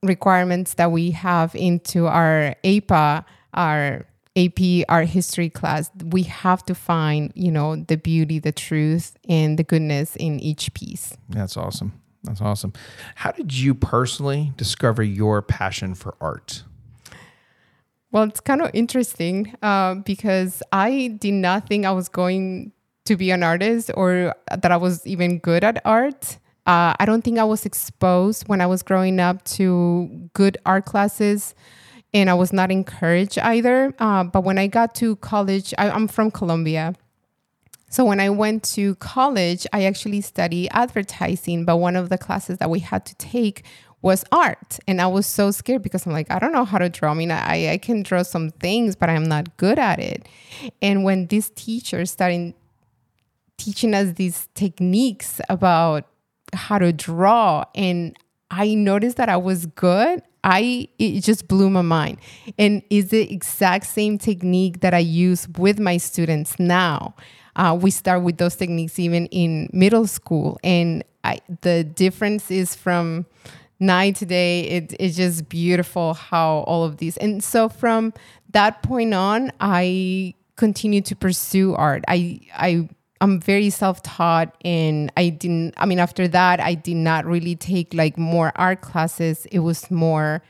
requirements 0.02 0.74
that 0.74 0.92
we 0.92 1.10
have 1.12 1.54
into 1.54 2.06
our 2.06 2.54
APA, 2.64 3.24
our 3.54 4.06
AP 4.36 4.84
art 4.88 5.08
history 5.08 5.50
class. 5.50 5.90
We 6.04 6.22
have 6.24 6.64
to 6.66 6.74
find, 6.74 7.32
you 7.34 7.50
know, 7.50 7.76
the 7.76 7.96
beauty, 7.96 8.38
the 8.38 8.52
truth, 8.52 9.16
and 9.28 9.58
the 9.58 9.64
goodness 9.64 10.16
in 10.16 10.40
each 10.40 10.72
piece. 10.74 11.16
That's 11.28 11.56
awesome. 11.56 12.00
That's 12.22 12.40
awesome. 12.40 12.72
How 13.16 13.32
did 13.32 13.52
you 13.54 13.74
personally 13.74 14.52
discover 14.56 15.02
your 15.02 15.42
passion 15.42 15.94
for 15.94 16.14
art? 16.20 16.64
Well, 18.12 18.24
it's 18.24 18.40
kind 18.40 18.60
of 18.60 18.70
interesting 18.74 19.54
uh, 19.62 19.94
because 19.94 20.62
I 20.72 21.16
did 21.20 21.34
not 21.34 21.68
think 21.68 21.86
I 21.86 21.92
was 21.92 22.08
going 22.08 22.72
to 23.04 23.16
be 23.16 23.30
an 23.30 23.42
artist 23.42 23.90
or 23.94 24.34
that 24.50 24.70
I 24.70 24.76
was 24.76 25.06
even 25.06 25.38
good 25.38 25.64
at 25.64 25.80
art. 25.84 26.38
Uh, 26.66 26.94
I 26.98 27.04
don't 27.06 27.22
think 27.22 27.38
I 27.38 27.44
was 27.44 27.64
exposed 27.64 28.48
when 28.48 28.60
I 28.60 28.66
was 28.66 28.82
growing 28.82 29.18
up 29.18 29.42
to 29.56 30.28
good 30.34 30.58
art 30.66 30.84
classes, 30.84 31.54
and 32.12 32.28
I 32.28 32.34
was 32.34 32.52
not 32.52 32.70
encouraged 32.70 33.38
either. 33.38 33.94
Uh, 33.98 34.24
but 34.24 34.44
when 34.44 34.58
I 34.58 34.66
got 34.66 34.94
to 34.96 35.16
college, 35.16 35.72
I, 35.78 35.90
I'm 35.90 36.08
from 36.08 36.30
Colombia. 36.30 36.94
So 37.88 38.04
when 38.04 38.20
I 38.20 38.30
went 38.30 38.62
to 38.74 38.94
college, 38.96 39.66
I 39.72 39.84
actually 39.84 40.20
studied 40.20 40.68
advertising, 40.70 41.64
but 41.64 41.78
one 41.78 41.96
of 41.96 42.08
the 42.08 42.18
classes 42.18 42.58
that 42.58 42.70
we 42.70 42.78
had 42.80 43.04
to 43.06 43.14
take 43.16 43.64
was 44.02 44.24
art. 44.32 44.78
And 44.86 45.00
I 45.00 45.08
was 45.08 45.26
so 45.26 45.50
scared 45.50 45.82
because 45.82 46.06
I'm 46.06 46.12
like, 46.12 46.30
I 46.30 46.38
don't 46.38 46.52
know 46.52 46.64
how 46.64 46.78
to 46.78 46.88
draw. 46.88 47.10
I 47.10 47.14
mean, 47.14 47.30
I, 47.30 47.72
I 47.72 47.78
can 47.78 48.02
draw 48.02 48.22
some 48.22 48.50
things, 48.50 48.96
but 48.96 49.10
I'm 49.10 49.24
not 49.24 49.56
good 49.56 49.78
at 49.78 49.98
it. 49.98 50.28
And 50.80 51.04
when 51.04 51.26
this 51.26 51.50
teacher 51.54 52.06
started 52.06 52.54
teaching 53.56 53.92
us 53.92 54.12
these 54.12 54.48
techniques 54.54 55.40
about 55.50 56.06
how 56.54 56.78
to 56.78 56.92
draw 56.92 57.64
and 57.74 58.16
I 58.50 58.74
noticed 58.74 59.16
that 59.18 59.28
I 59.28 59.36
was 59.36 59.66
good. 59.66 60.22
I 60.44 60.88
it 60.98 61.20
just 61.22 61.48
blew 61.48 61.70
my 61.70 61.82
mind. 61.82 62.18
And 62.58 62.82
is 62.90 63.10
the 63.10 63.32
exact 63.32 63.86
same 63.86 64.18
technique 64.18 64.80
that 64.80 64.94
I 64.94 64.98
use 64.98 65.48
with 65.58 65.78
my 65.78 65.96
students 65.96 66.58
now. 66.58 67.14
Uh, 67.56 67.76
we 67.80 67.90
start 67.90 68.22
with 68.22 68.38
those 68.38 68.56
techniques 68.56 68.98
even 68.98 69.26
in 69.26 69.68
middle 69.72 70.06
school, 70.06 70.58
and 70.62 71.04
I, 71.24 71.40
the 71.62 71.84
difference 71.84 72.50
is 72.50 72.74
from 72.74 73.26
night 73.80 74.16
to 74.16 74.26
day. 74.26 74.62
It, 74.62 74.94
it's 75.00 75.16
just 75.16 75.48
beautiful 75.48 76.14
how 76.14 76.64
all 76.66 76.84
of 76.84 76.98
these. 76.98 77.16
And 77.16 77.42
so 77.42 77.68
from 77.68 78.14
that 78.50 78.82
point 78.82 79.14
on, 79.14 79.52
I 79.60 80.34
continue 80.56 81.00
to 81.00 81.16
pursue 81.16 81.74
art. 81.74 82.04
I 82.06 82.40
I 82.54 82.88
I'm 83.20 83.40
very 83.40 83.68
self-taught 83.70 84.56
and 84.64 85.12
I 85.16 85.28
didn't 85.28 85.74
I 85.76 85.86
mean 85.86 85.98
after 85.98 86.26
that 86.28 86.60
I 86.60 86.74
did 86.74 86.96
not 86.96 87.26
really 87.26 87.54
take 87.54 87.92
like 87.92 88.16
more 88.16 88.52
art 88.56 88.80
classes. 88.80 89.46
It 89.52 89.58
was 89.60 89.90
more 89.90 90.42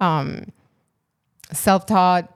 um 0.00 0.52
self-taught 1.52 2.34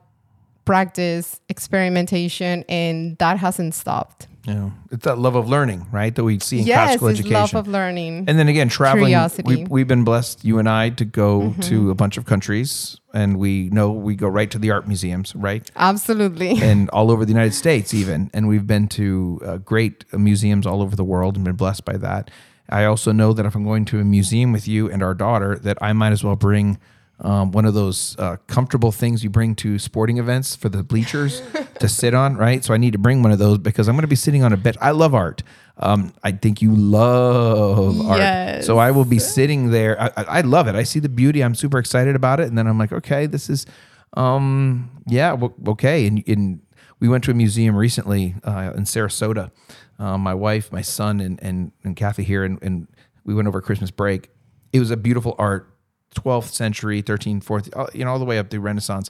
practice, 0.65 1.39
experimentation 1.49 2.63
and 2.69 3.17
that 3.19 3.37
hasn't 3.37 3.75
stopped. 3.75 4.27
Know, 4.45 4.73
it's 4.91 5.05
that 5.05 5.17
love 5.17 5.35
of 5.35 5.47
learning, 5.47 5.87
right? 5.89 6.13
That 6.13 6.25
we 6.25 6.37
see 6.39 6.59
in 6.59 6.65
yes, 6.65 6.75
classical 6.75 7.07
it's 7.07 7.19
education. 7.19 7.33
love 7.33 7.55
of 7.55 7.67
learning. 7.67 8.25
And 8.27 8.37
then 8.37 8.49
again, 8.49 8.67
traveling. 8.67 9.05
Curiosity. 9.05 9.63
We, 9.63 9.63
we've 9.65 9.87
been 9.87 10.03
blessed, 10.03 10.43
you 10.43 10.59
and 10.59 10.67
I, 10.67 10.89
to 10.89 11.05
go 11.05 11.53
to 11.61 11.89
a 11.91 11.95
bunch 11.95 12.17
of 12.17 12.25
countries, 12.25 12.99
and 13.13 13.39
we 13.39 13.69
know 13.69 13.91
we 13.91 14.15
go 14.15 14.27
right 14.27 14.51
to 14.51 14.59
the 14.59 14.71
art 14.71 14.85
museums, 14.85 15.33
right? 15.33 15.71
Absolutely. 15.77 16.57
and 16.61 16.89
all 16.89 17.09
over 17.09 17.23
the 17.23 17.31
United 17.31 17.53
States, 17.53 17.93
even. 17.93 18.29
And 18.33 18.49
we've 18.49 18.67
been 18.67 18.89
to 18.89 19.39
uh, 19.45 19.57
great 19.57 20.11
museums 20.11 20.67
all 20.67 20.81
over 20.81 20.95
the 20.95 21.05
world 21.05 21.37
and 21.37 21.45
been 21.45 21.55
blessed 21.55 21.85
by 21.85 21.95
that. 21.97 22.29
I 22.69 22.83
also 22.83 23.13
know 23.13 23.31
that 23.31 23.45
if 23.45 23.55
I'm 23.55 23.63
going 23.63 23.85
to 23.85 23.99
a 23.99 24.03
museum 24.03 24.51
with 24.51 24.67
you 24.67 24.89
and 24.89 25.01
our 25.01 25.13
daughter, 25.13 25.55
that 25.59 25.77
I 25.81 25.93
might 25.93 26.11
as 26.11 26.23
well 26.23 26.35
bring 26.35 26.79
um, 27.19 27.51
one 27.51 27.65
of 27.65 27.73
those 27.73 28.15
uh, 28.19 28.37
comfortable 28.47 28.91
things 28.91 29.23
you 29.23 29.29
bring 29.29 29.55
to 29.55 29.79
sporting 29.79 30.17
events 30.17 30.55
for 30.55 30.69
the 30.69 30.83
bleachers 30.83 31.41
to 31.79 31.87
sit 31.87 32.13
on, 32.13 32.35
right? 32.35 32.63
So 32.63 32.73
I 32.73 32.77
need 32.77 32.91
to 32.93 32.99
bring 32.99 33.21
one 33.23 33.31
of 33.31 33.39
those 33.39 33.59
because 33.59 33.87
I'm 33.87 33.95
going 33.95 34.01
to 34.01 34.07
be 34.07 34.15
sitting 34.15 34.43
on 34.43 34.51
a 34.51 34.57
bench. 34.57 34.75
I 34.81 34.91
love 34.91 35.13
art. 35.13 35.43
Um, 35.77 36.13
I 36.23 36.31
think 36.31 36.61
you 36.61 36.75
love 36.75 38.01
art. 38.05 38.19
So 38.61 38.77
I 38.77 38.91
will 38.91 39.05
be 39.05 39.19
sitting 39.19 39.71
there. 39.71 39.99
I, 40.01 40.07
I 40.17 40.23
I 40.23 40.41
love 40.41 40.67
it. 40.67 40.75
I 40.75 40.83
see 40.83 40.99
the 40.99 41.09
beauty. 41.09 41.43
I'm 41.43 41.55
super 41.55 41.77
excited 41.79 42.15
about 42.15 42.39
it. 42.39 42.47
And 42.47 42.57
then 42.57 42.67
I'm 42.67 42.77
like, 42.77 42.91
okay, 42.91 43.25
this 43.25 43.49
is, 43.49 43.65
um, 44.13 44.91
yeah, 45.07 45.33
well, 45.33 45.53
okay. 45.69 46.05
And, 46.07 46.23
and 46.27 46.61
we 46.99 47.07
went 47.07 47.23
to 47.25 47.31
a 47.31 47.33
museum 47.33 47.75
recently 47.75 48.35
uh, 48.43 48.73
in 48.75 48.83
Sarasota. 48.83 49.51
Uh, 49.99 50.17
my 50.17 50.33
wife, 50.33 50.71
my 50.71 50.81
son, 50.81 51.19
and 51.19 51.41
and, 51.41 51.71
and 51.83 51.95
Cathy 51.95 52.23
here, 52.23 52.43
and, 52.43 52.59
and 52.61 52.87
we 53.25 53.33
went 53.33 53.47
over 53.47 53.61
Christmas 53.61 53.91
break. 53.91 54.29
It 54.73 54.79
was 54.79 54.91
a 54.91 54.97
beautiful 54.97 55.35
art, 55.37 55.69
12th 56.13 56.53
century, 56.53 57.01
13th, 57.01 57.43
4th, 57.43 57.69
uh, 57.75 57.87
you 57.93 58.05
know, 58.05 58.11
all 58.11 58.19
the 58.19 58.25
way 58.25 58.39
up 58.39 58.49
through 58.49 58.61
Renaissance. 58.61 59.09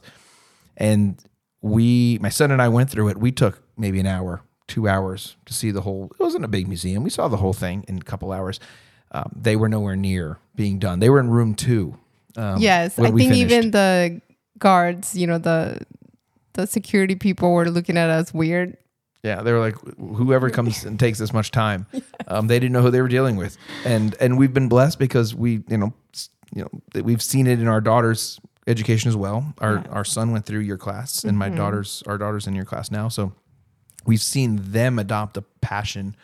And 0.76 1.22
we, 1.60 2.18
my 2.20 2.28
son 2.28 2.50
and 2.50 2.60
I 2.60 2.68
went 2.68 2.90
through 2.90 3.08
it. 3.08 3.16
We 3.16 3.32
took 3.32 3.62
maybe 3.76 4.00
an 4.00 4.06
hour, 4.06 4.42
two 4.66 4.88
hours 4.88 5.36
to 5.46 5.54
see 5.54 5.70
the 5.70 5.82
whole. 5.82 6.10
It 6.18 6.22
wasn't 6.22 6.44
a 6.44 6.48
big 6.48 6.68
museum. 6.68 7.04
We 7.04 7.10
saw 7.10 7.28
the 7.28 7.38
whole 7.38 7.52
thing 7.52 7.84
in 7.88 7.98
a 7.98 8.02
couple 8.02 8.32
hours. 8.32 8.60
Um, 9.12 9.32
they 9.34 9.56
were 9.56 9.68
nowhere 9.68 9.96
near 9.96 10.38
being 10.56 10.78
done. 10.78 10.98
They 10.98 11.08
were 11.08 11.20
in 11.20 11.30
room 11.30 11.54
two. 11.54 11.96
Um, 12.36 12.58
yes, 12.58 12.98
I 12.98 13.04
think 13.04 13.18
finished. 13.18 13.40
even 13.40 13.70
the 13.70 14.20
guards, 14.58 15.16
you 15.16 15.26
know, 15.26 15.38
the 15.38 15.80
the 16.54 16.66
security 16.66 17.14
people 17.14 17.52
were 17.52 17.70
looking 17.70 17.96
at 17.96 18.10
us 18.10 18.34
weird. 18.34 18.76
Yeah, 19.22 19.42
they 19.42 19.52
were 19.52 19.60
like, 19.60 19.76
whoever 19.98 20.50
comes 20.58 20.84
and 20.84 20.98
takes 20.98 21.18
this 21.18 21.32
much 21.32 21.50
time, 21.50 21.86
um, 22.28 22.46
they 22.48 22.58
didn't 22.58 22.72
know 22.72 22.82
who 22.82 22.90
they 22.90 23.00
were 23.00 23.08
dealing 23.08 23.36
with, 23.36 23.56
and 23.84 24.16
and 24.20 24.36
we've 24.36 24.52
been 24.52 24.68
blessed 24.68 24.98
because 24.98 25.34
we, 25.34 25.62
you 25.68 25.78
know, 25.78 25.92
you 26.54 26.62
know, 26.62 26.70
that 26.92 27.04
we've 27.04 27.22
seen 27.22 27.46
it 27.46 27.60
in 27.60 27.68
our 27.68 27.80
daughter's 27.80 28.40
education 28.66 29.08
as 29.08 29.16
well. 29.16 29.54
Our 29.58 29.84
our 29.90 30.04
son 30.04 30.32
went 30.32 30.46
through 30.46 30.60
your 30.60 30.78
class, 30.78 31.24
and 31.24 31.38
my 31.38 31.48
daughter's 31.48 32.02
our 32.06 32.16
daughter's 32.16 32.46
in 32.46 32.54
your 32.54 32.64
class 32.64 32.90
now, 32.90 33.08
so 33.08 33.32
we've 34.06 34.22
seen 34.22 34.58
them 34.62 34.98
adopt 34.98 35.36
a 35.36 35.42
passion 35.60 36.16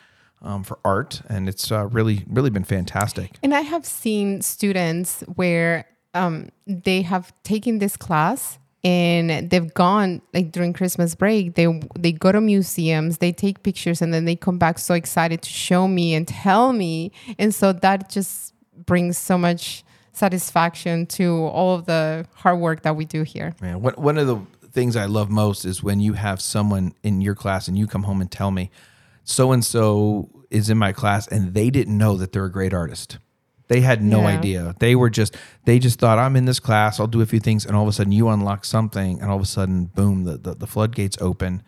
um, 0.43 0.63
for 0.63 0.79
art, 0.85 1.23
and 1.29 1.49
it's 1.49 1.71
uh, 1.71 1.87
really 1.89 2.25
really 2.29 2.51
been 2.51 2.65
fantastic. 2.65 3.37
And 3.43 3.55
I 3.55 3.61
have 3.63 3.85
seen 3.85 4.41
students 4.41 5.23
where 5.35 5.87
um, 6.15 6.51
they 6.67 7.03
have 7.03 7.33
taken 7.43 7.79
this 7.79 7.97
class 7.97 8.59
and 8.83 9.51
they've 9.51 9.75
gone 9.75 10.23
like 10.33 10.53
during 10.53 10.73
Christmas 10.73 11.15
break. 11.15 11.55
They 11.55 11.81
they 11.99 12.13
go 12.13 12.33
to 12.33 12.41
museums, 12.41 13.19
they 13.19 13.33
take 13.33 13.63
pictures, 13.63 14.01
and 14.01 14.15
then 14.15 14.25
they 14.25 14.37
come 14.37 14.59
back 14.59 14.79
so 14.79 14.95
excited 14.95 15.43
to 15.43 15.51
show 15.51 15.87
me 15.87 16.15
and 16.15 16.27
tell 16.27 16.73
me. 16.73 17.13
And 17.39 17.55
so 17.55 17.73
that 17.73 18.09
just 18.09 18.55
brings 18.87 19.19
so 19.19 19.37
much 19.37 19.85
satisfaction 20.13 21.07
to 21.07 21.45
all 21.47 21.75
of 21.77 21.87
the 21.87 22.27
hard 22.35 22.59
work 22.59 22.83
that 22.83 22.97
we 22.97 23.05
do 23.05 23.23
here. 23.23 23.55
Man, 23.61 23.81
one 23.83 23.95
one 23.95 24.19
of 24.19 24.27
the 24.27 24.39
things 24.73 24.97
I 24.97 25.07
love 25.07 25.31
most 25.31 25.65
is 25.65 25.83
when 25.83 26.01
you 26.01 26.13
have 26.13 26.41
someone 26.41 26.93
in 27.03 27.21
your 27.21 27.35
class 27.35 27.67
and 27.69 27.77
you 27.79 27.87
come 27.87 28.05
home 28.05 28.21
and 28.21 28.31
tell 28.31 28.51
me, 28.51 28.71
so 29.25 29.53
and 29.53 29.65
so 29.65 30.29
is 30.51 30.71
in 30.71 30.79
my 30.79 30.93
class 30.93 31.27
and 31.29 31.55
they 31.55 31.71
didn't 31.71 31.97
know 31.97 32.17
that 32.17 32.33
they're 32.33 32.45
a 32.45 32.51
great 32.53 32.73
artist. 32.75 33.19
They 33.69 33.81
had 33.83 34.03
no 34.03 34.23
Yeah. 34.23 34.39
idea. 34.39 34.75
They 34.81 34.97
were 34.97 35.11
just 35.11 35.37
they 35.65 35.79
just 35.79 35.99
thought 36.01 36.19
I'm 36.19 36.35
in 36.37 36.45
this 36.45 36.59
class. 36.61 36.99
I'll 37.01 37.07
do 37.07 37.21
a 37.21 37.27
few 37.27 37.41
things, 37.41 37.65
and 37.67 37.77
all 37.77 37.83
of 37.83 37.89
a 37.89 37.93
sudden 37.93 38.13
you 38.13 38.29
unlock 38.29 38.65
something, 38.65 39.21
and 39.21 39.31
all 39.31 39.37
of 39.37 39.43
a 39.43 39.47
sudden, 39.47 39.87
boom, 39.87 40.25
the 40.25 40.37
the, 40.37 40.55
the 40.57 40.67
floodgates 40.67 41.17
open, 41.21 41.63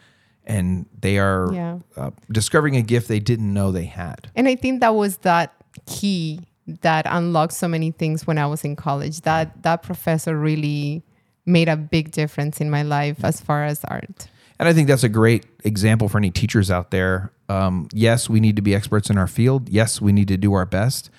and 0.45 0.87
they 1.01 1.19
are 1.19 1.49
Yeah. 1.53 1.79
uh, 1.97 2.11
discovering 2.31 2.77
a 2.77 2.83
gift 2.83 3.07
they 3.07 3.21
didn't 3.21 3.53
know 3.53 3.71
they 3.71 3.85
had. 3.85 4.31
And 4.35 4.49
I 4.49 4.57
think 4.57 4.81
that 4.81 4.95
was 4.97 5.19
that 5.19 5.55
key 5.87 6.41
that 6.66 7.07
unlocked 7.09 7.53
so 7.53 7.68
many 7.68 7.90
things 7.90 8.27
when 8.27 8.38
I 8.38 8.46
was 8.46 8.64
in 8.64 8.77
college. 8.77 9.22
That 9.22 9.62
that 9.62 9.83
professor 9.83 10.38
really 10.38 11.03
made 11.44 11.68
a 11.68 11.77
big 11.77 12.12
difference 12.12 12.61
in 12.61 12.70
my 12.70 12.83
life 12.83 13.25
as 13.25 13.40
far 13.40 13.64
as 13.64 13.85
art. 13.85 14.29
And 14.59 14.68
I 14.68 14.72
think 14.72 14.87
that's 14.87 15.03
a 15.03 15.09
great 15.09 15.44
example 15.64 16.09
for 16.09 16.18
any 16.18 16.31
teachers 16.31 16.70
out 16.70 16.92
there. 16.92 17.33
Um, 17.48 17.88
yes, 17.92 18.31
we 18.31 18.38
need 18.38 18.55
to 18.57 18.62
be 18.62 18.75
experts 18.75 19.11
in 19.11 19.18
our 19.18 19.27
field. 19.27 19.68
Yes, 19.68 20.01
we 20.01 20.12
need 20.12 20.29
to 20.29 20.37
do 20.37 20.53
our 20.53 20.66
best. 20.66 21.11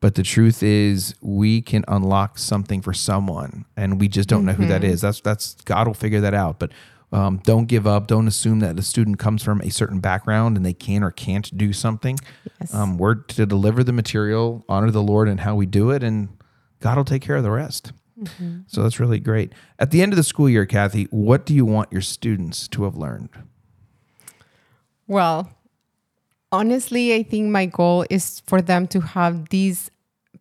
But 0.00 0.14
the 0.14 0.22
truth 0.22 0.62
is, 0.62 1.14
we 1.20 1.62
can 1.62 1.84
unlock 1.88 2.38
something 2.38 2.82
for 2.82 2.92
someone, 2.92 3.64
and 3.76 3.98
we 3.98 4.06
just 4.06 4.28
don't 4.28 4.44
know 4.44 4.52
who 4.52 4.66
that 4.66 4.84
is. 4.84 5.00
That's 5.00 5.20
that's 5.20 5.54
God 5.64 5.86
will 5.86 5.94
figure 5.94 6.20
that 6.20 6.34
out. 6.34 6.58
But 6.58 6.72
um, 7.14 7.40
don't 7.44 7.66
give 7.66 7.86
up. 7.86 8.08
Don't 8.08 8.28
assume 8.28 8.60
that 8.60 8.78
a 8.78 8.82
student 8.82 9.18
comes 9.18 9.42
from 9.42 9.60
a 9.60 9.70
certain 9.70 10.00
background 10.00 10.56
and 10.56 10.66
they 10.66 10.74
can 10.74 11.02
or 11.02 11.10
can't 11.10 11.56
do 11.56 11.72
something. 11.72 12.18
Yes. 12.60 12.74
Um, 12.74 12.98
we're 12.98 13.14
to 13.14 13.46
deliver 13.46 13.84
the 13.84 13.92
material, 13.92 14.64
honor 14.68 14.90
the 14.90 15.02
Lord, 15.02 15.28
and 15.28 15.40
how 15.40 15.54
we 15.54 15.66
do 15.66 15.90
it, 15.90 16.02
and 16.02 16.28
God 16.80 16.96
will 16.96 17.04
take 17.04 17.22
care 17.22 17.36
of 17.36 17.42
the 17.42 17.50
rest. 17.50 17.92
So 18.68 18.82
that's 18.82 19.00
really 19.00 19.18
great. 19.18 19.52
At 19.78 19.90
the 19.90 20.00
end 20.00 20.12
of 20.12 20.16
the 20.16 20.22
school 20.22 20.48
year, 20.48 20.66
Cathy, 20.66 21.04
what 21.10 21.44
do 21.44 21.52
you 21.52 21.64
want 21.64 21.90
your 21.90 22.00
students 22.00 22.68
to 22.68 22.84
have 22.84 22.96
learned? 22.96 23.30
Well, 25.08 25.50
honestly, 26.52 27.12
I 27.14 27.24
think 27.24 27.50
my 27.50 27.66
goal 27.66 28.06
is 28.08 28.40
for 28.46 28.62
them 28.62 28.86
to 28.88 29.00
have 29.00 29.48
these 29.48 29.90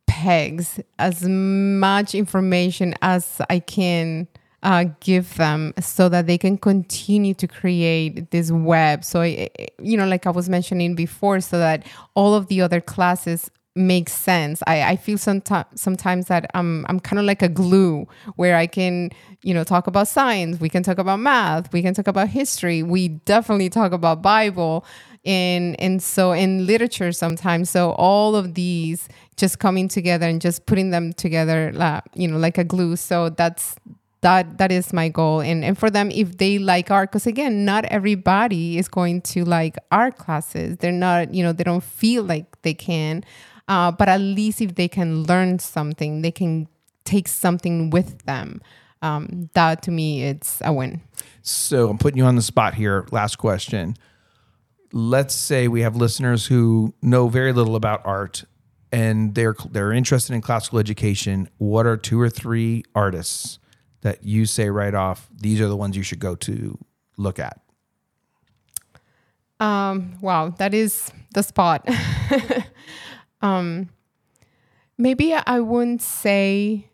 pegs, 0.05 0.79
as 0.99 1.23
much 1.27 2.13
information 2.13 2.93
as 3.01 3.41
I 3.49 3.59
can 3.59 4.27
uh, 4.63 4.85
give 5.01 5.35
them 5.35 5.73
so 5.79 6.09
that 6.09 6.25
they 6.25 6.37
can 6.37 6.57
continue 6.57 7.33
to 7.35 7.47
create 7.47 8.31
this 8.31 8.51
web. 8.51 9.03
So, 9.03 9.21
you 9.21 9.97
know, 9.97 10.07
like 10.07 10.25
I 10.25 10.31
was 10.31 10.49
mentioning 10.49 10.95
before, 10.95 11.41
so 11.41 11.59
that 11.59 11.85
all 12.15 12.33
of 12.33 12.47
the 12.47 12.61
other 12.61 12.81
classes 12.81 13.51
make 13.75 14.07
sense. 14.07 14.61
I, 14.67 14.83
I 14.83 14.95
feel 14.95 15.17
sometimes 15.17 15.65
sometimes 15.75 16.27
that 16.27 16.49
I'm 16.53 16.85
I'm 16.87 16.99
kind 16.99 17.19
of 17.19 17.25
like 17.25 17.41
a 17.41 17.49
glue 17.49 18.07
where 18.35 18.55
I 18.55 18.67
can 18.67 19.09
you 19.41 19.53
know 19.53 19.63
talk 19.63 19.87
about 19.87 20.07
science, 20.07 20.59
we 20.59 20.69
can 20.69 20.83
talk 20.83 20.99
about 20.99 21.19
math, 21.19 21.73
we 21.73 21.81
can 21.81 21.93
talk 21.93 22.07
about 22.07 22.29
history, 22.29 22.83
we 22.83 23.09
definitely 23.09 23.69
talk 23.69 23.91
about 23.91 24.21
Bible, 24.21 24.85
and 25.25 25.79
and 25.79 26.03
so 26.03 26.31
in 26.33 26.67
literature 26.67 27.11
sometimes. 27.11 27.69
So 27.69 27.91
all 27.93 28.35
of 28.35 28.53
these 28.53 29.09
just 29.37 29.59
coming 29.59 29.87
together 29.87 30.27
and 30.27 30.39
just 30.39 30.67
putting 30.67 30.91
them 30.91 31.11
together, 31.13 31.73
you 32.13 32.27
know, 32.27 32.37
like 32.37 32.59
a 32.59 32.63
glue. 32.63 32.95
So 32.95 33.29
that's 33.29 33.75
that 34.23 34.57
that 34.57 34.71
is 34.71 34.91
my 34.93 35.09
goal 35.09 35.41
and 35.41 35.63
and 35.63 35.77
for 35.77 35.89
them 35.89 36.09
if 36.11 36.37
they 36.37 36.57
like 36.57 36.89
art 36.91 37.11
because 37.11 37.27
again 37.27 37.65
not 37.65 37.85
everybody 37.85 38.77
is 38.77 38.87
going 38.87 39.21
to 39.21 39.45
like 39.45 39.77
art 39.91 40.17
classes 40.17 40.77
they're 40.77 40.91
not 40.91 41.33
you 41.33 41.43
know 41.43 41.53
they 41.53 41.63
don't 41.63 41.83
feel 41.83 42.23
like 42.23 42.61
they 42.63 42.73
can 42.73 43.23
uh, 43.69 43.91
but 43.91 44.09
at 44.09 44.19
least 44.19 44.61
if 44.61 44.75
they 44.75 44.87
can 44.87 45.23
learn 45.23 45.59
something 45.59 46.21
they 46.21 46.31
can 46.31 46.67
take 47.05 47.27
something 47.27 47.89
with 47.91 48.23
them 48.25 48.61
um, 49.01 49.49
that 49.53 49.81
to 49.83 49.91
me 49.91 50.23
it's 50.23 50.61
a 50.65 50.73
win 50.73 51.01
So 51.41 51.89
I'm 51.89 51.97
putting 51.97 52.17
you 52.17 52.25
on 52.25 52.35
the 52.35 52.41
spot 52.41 52.73
here. 52.73 53.05
Last 53.11 53.37
question. 53.37 53.97
Let's 54.93 55.35
say 55.35 55.67
we 55.67 55.81
have 55.81 55.95
listeners 55.95 56.47
who 56.47 56.93
know 57.01 57.27
very 57.27 57.51
little 57.51 57.75
about 57.75 58.01
art 58.05 58.45
and 58.91 59.35
they're 59.35 59.55
they're 59.71 59.91
interested 59.91 60.33
in 60.33 60.41
classical 60.41 60.79
education. 60.79 61.49
What 61.57 61.85
are 61.85 61.97
two 61.97 62.19
or 62.21 62.29
three 62.29 62.83
artists 62.95 63.59
that 64.03 64.23
you 64.23 64.45
say 64.45 64.69
right 64.69 64.93
off? 64.93 65.27
These 65.35 65.59
are 65.59 65.67
the 65.67 65.75
ones 65.75 65.97
you 65.97 66.03
should 66.03 66.19
go 66.19 66.35
to 66.35 66.77
look 67.17 67.39
at. 67.39 67.59
Um, 69.59 70.17
wow, 70.21 70.49
that 70.57 70.73
is 70.73 71.11
the 71.33 71.41
spot. 71.41 71.87
um, 73.41 73.89
maybe 74.97 75.33
I 75.33 75.59
wouldn't 75.59 76.01
say 76.01 76.89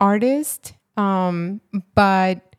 artist, 0.00 0.74
um, 0.96 1.60
but 1.94 2.56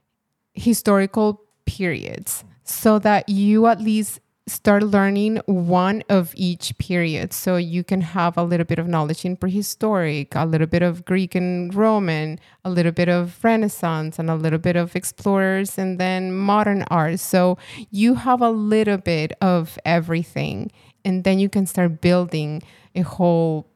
historical 0.54 1.42
periods, 1.66 2.44
so 2.64 3.00
that 3.00 3.30
you 3.30 3.68
at 3.68 3.80
least 3.80 4.20
start 4.48 4.84
learning 4.84 5.42
one 5.48 6.04
of 6.08 6.32
each 6.36 6.78
period. 6.78 7.34
So 7.34 7.56
you 7.56 7.84
can 7.84 8.02
have 8.02 8.38
a 8.38 8.44
little 8.44 8.66
bit 8.66 8.78
of 8.78 8.88
knowledge 8.88 9.26
in 9.26 9.36
prehistoric, 9.36 10.36
a 10.36 10.46
little 10.46 10.68
bit 10.68 10.84
of 10.84 11.04
Greek 11.04 11.34
and 11.34 11.74
Roman, 11.74 12.40
a 12.64 12.70
little 12.70 12.92
bit 12.92 13.10
of 13.10 13.44
Renaissance, 13.44 14.20
and 14.20 14.30
a 14.30 14.36
little 14.36 14.60
bit 14.60 14.76
of 14.76 14.96
explorers, 14.96 15.78
and 15.78 16.00
then 16.00 16.32
modern 16.32 16.84
art. 16.92 17.20
So 17.20 17.58
you 17.90 18.16
have 18.16 18.42
a 18.42 18.52
little 18.52 18.98
bit 18.98 19.34
of 19.42 19.80
everything, 19.84 20.72
and 21.04 21.24
then 21.24 21.40
you 21.40 21.50
can 21.50 21.66
start 21.66 22.02
building 22.02 22.62
a 22.94 23.02
whole 23.02 23.68